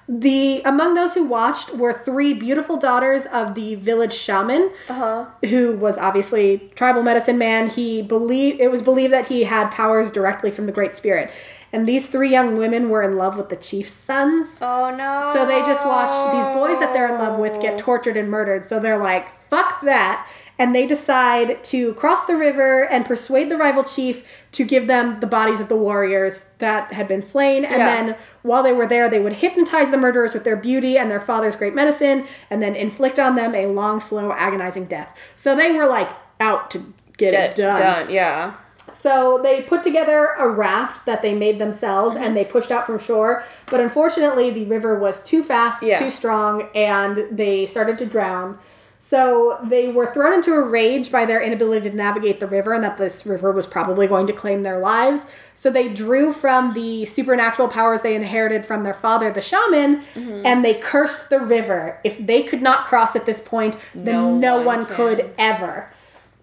[0.08, 4.72] the among those who watched were three beautiful daughters of the village shaman.
[4.90, 5.26] Uh huh.
[5.50, 7.70] who was obviously tribal medicine man.
[7.70, 11.32] He believed it was believed that he had powers directly from the Great Spirit,
[11.74, 14.60] and these three young women were in love with the chief's sons.
[14.62, 15.22] Oh no.
[15.34, 18.64] So they just watched these boys that they're in love with get tortured and murdered.
[18.66, 20.28] So they're like, fuck that.
[20.58, 25.20] And they decide to cross the river and persuade the rival chief to give them
[25.20, 27.66] the bodies of the warriors that had been slain.
[27.66, 27.86] And Yeah.
[28.04, 31.20] then while they were there, they would hypnotize the murderers with their beauty and their
[31.20, 35.10] father's great medicine and then inflict on them a long, slow, agonizing death.
[35.36, 37.80] So they were like out to get, Get it done.
[37.82, 38.10] done.
[38.10, 38.54] Yeah.
[38.92, 42.98] So they put together a raft that they made themselves and they pushed out from
[43.00, 43.44] shore.
[43.70, 45.98] But unfortunately, the river was too fast, Yeah.
[45.98, 48.58] too strong, and they started to drown.
[48.98, 52.84] So they were thrown into a rage by their inability to navigate the river and
[52.84, 55.28] that this river was probably going to claim their lives.
[55.54, 60.46] So they drew from the supernatural powers they inherited from their father, the shaman, mm-hmm.
[60.46, 62.00] and they cursed the river.
[62.04, 65.92] If they could not cross at this point, then No no, one one could ever.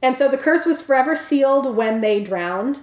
[0.00, 2.80] And so the curse was forever sealed when they drowned.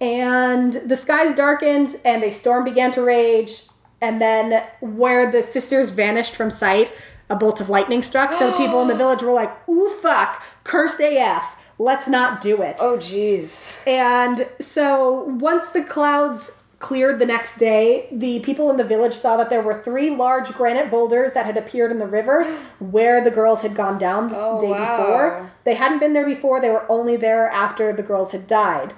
[0.00, 3.64] And the skies darkened and a storm began to rage.
[4.00, 6.92] And then, where the sisters vanished from sight,
[7.30, 8.32] a bolt of lightning struck.
[8.32, 8.98] So people in the oh.
[8.98, 11.56] village were like, ooh, fuck, cursed AF.
[11.78, 12.78] Let's not do it.
[12.80, 13.76] Oh jeez.
[13.86, 19.36] And so once the clouds cleared the next day, the people in the village saw
[19.36, 22.44] that there were three large granite boulders that had appeared in the river
[22.78, 24.96] where the girls had gone down the Oh, day wow.
[24.96, 25.50] before.
[25.64, 28.94] They hadn't been there before, they were only there after the girls had died.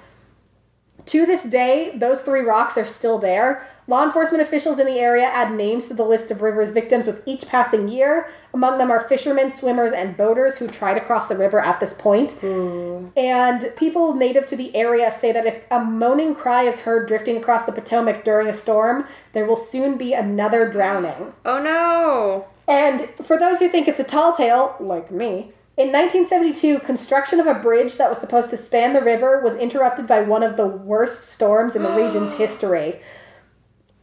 [1.07, 3.67] To this day, those three rocks are still there.
[3.91, 7.21] Law enforcement officials in the area add names to the list of river's victims with
[7.25, 8.29] each passing year.
[8.53, 11.93] Among them are fishermen, swimmers, and boaters who try to cross the river at this
[11.93, 12.31] point.
[12.39, 13.07] Hmm.
[13.17, 17.35] And people native to the area say that if a moaning cry is heard drifting
[17.35, 21.33] across the Potomac during a storm, there will soon be another drowning.
[21.43, 22.45] Oh no.
[22.69, 27.47] And for those who think it's a tall tale, like me, in 1972, construction of
[27.47, 30.67] a bridge that was supposed to span the river was interrupted by one of the
[30.67, 33.01] worst storms in the region's history.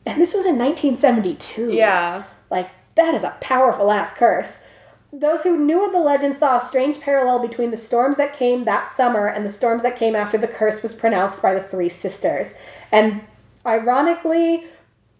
[0.08, 1.72] And this was in 1972.
[1.72, 2.24] Yeah.
[2.50, 4.64] Like, that is a powerful ass curse.
[5.12, 8.64] Those who knew of the legend saw a strange parallel between the storms that came
[8.64, 11.88] that summer and the storms that came after the curse was pronounced by the three
[11.88, 12.54] sisters.
[12.90, 13.22] And
[13.64, 14.66] ironically,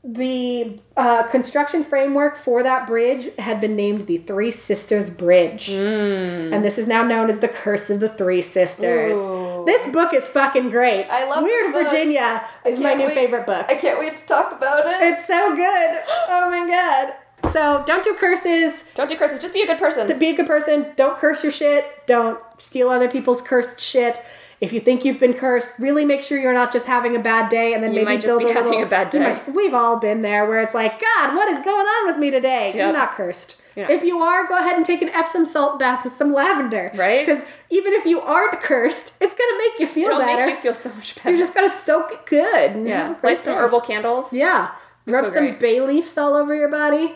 [0.05, 5.71] the uh, construction framework for that bridge had been named the Three Sisters Bridge.
[5.71, 9.19] And this is now known as the Curse of the Three Sisters.
[9.19, 9.65] Ooh.
[9.67, 11.07] This book is fucking great.
[11.09, 11.73] I love Weird.
[11.73, 13.67] Virginia is my new wait- favorite book.
[13.69, 14.95] I can't wait to talk about it.
[15.03, 15.99] It's so good.
[16.29, 17.15] Oh my god.
[17.51, 18.85] So don't do curses.
[18.95, 19.41] Don't do curses.
[19.41, 20.07] Just be a good person.
[20.07, 21.85] To be a good person, don't curse your shit.
[22.07, 24.21] Don't steal other people's cursed shit.
[24.61, 27.49] If you think you've been cursed, really make sure you're not just having a bad
[27.49, 28.87] day and then You maybe build be a having little.
[28.87, 29.21] a bad day.
[29.21, 32.31] might- we've all been there where it's like, God, what is going on with me
[32.31, 32.73] today?
[32.75, 33.57] You're not cursed.
[33.77, 36.33] You're not if you are, go ahead and take an Epsom salt bath with some
[36.33, 36.91] lavender.
[36.97, 37.25] Right?
[37.25, 40.47] Because even if you aren't cursed, it's gonna make you feel It'll better.
[40.47, 41.31] make you feel so much better.
[41.31, 42.85] you're just gonna soak it good.
[42.85, 43.09] yeah.
[43.09, 44.33] have a great Light some herbal candles.
[44.33, 44.73] Yeah.
[45.07, 45.61] Rub some great.
[45.61, 47.15] bay leaves all over your body.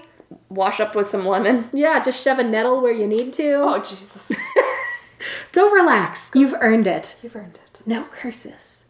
[0.48, 1.68] Wash up with some lemon.
[1.72, 3.52] Yeah, just shove a nettle where you need to.
[3.54, 4.30] Oh Jesus.
[5.52, 6.30] Go relax.
[6.34, 7.16] You've earned it.
[7.22, 7.82] You've earned it.
[7.86, 8.86] No curses.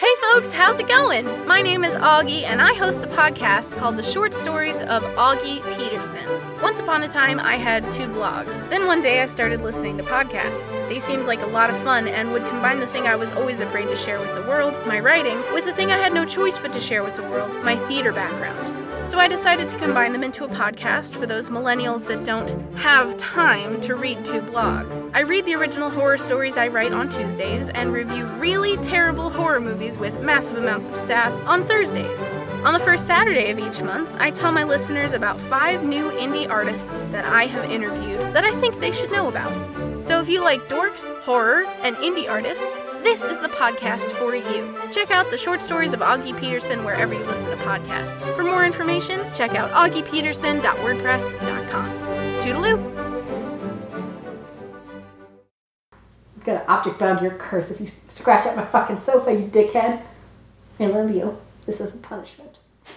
[0.00, 1.26] Hey folks, how's it going?
[1.46, 5.60] My name is Augie, and I host a podcast called The Short Stories of Augie
[5.76, 6.26] Peterson.
[6.62, 8.66] Once upon a time, I had two blogs.
[8.70, 10.72] Then one day, I started listening to podcasts.
[10.88, 13.60] They seemed like a lot of fun and would combine the thing I was always
[13.60, 16.58] afraid to share with the world, my writing, with the thing I had no choice
[16.58, 18.79] but to share with the world, my theater background.
[19.10, 23.18] So I decided to combine them into a podcast for those millennials that don't have
[23.18, 25.02] time to read two blogs.
[25.12, 29.58] I read the original horror stories I write on Tuesdays and review really terrible horror
[29.58, 32.20] movies with massive amounts of sass on Thursdays.
[32.64, 36.46] On the first Saturday of each month, I tell my listeners about five new indie
[36.46, 40.02] artists that I have interviewed that I think they should know about.
[40.02, 44.76] So if you like dorks, horror, and indie artists, this is the podcast for you.
[44.92, 48.20] Check out the short stories of Augie Peterson wherever you listen to podcasts.
[48.36, 51.90] For more information, check out augiepeterson.wordpress.com.
[52.40, 52.78] Toodaloo!
[56.36, 59.32] I've got an object bound to your curse if you scratch at my fucking sofa,
[59.32, 60.02] you dickhead.
[60.78, 61.38] I love you.
[61.70, 62.58] This isn't punishment.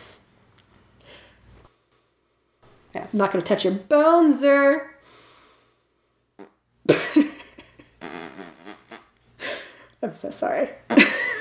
[2.95, 3.07] Yeah.
[3.11, 4.91] I'm not gonna touch your bones, sir.
[10.03, 10.69] I'm so sorry.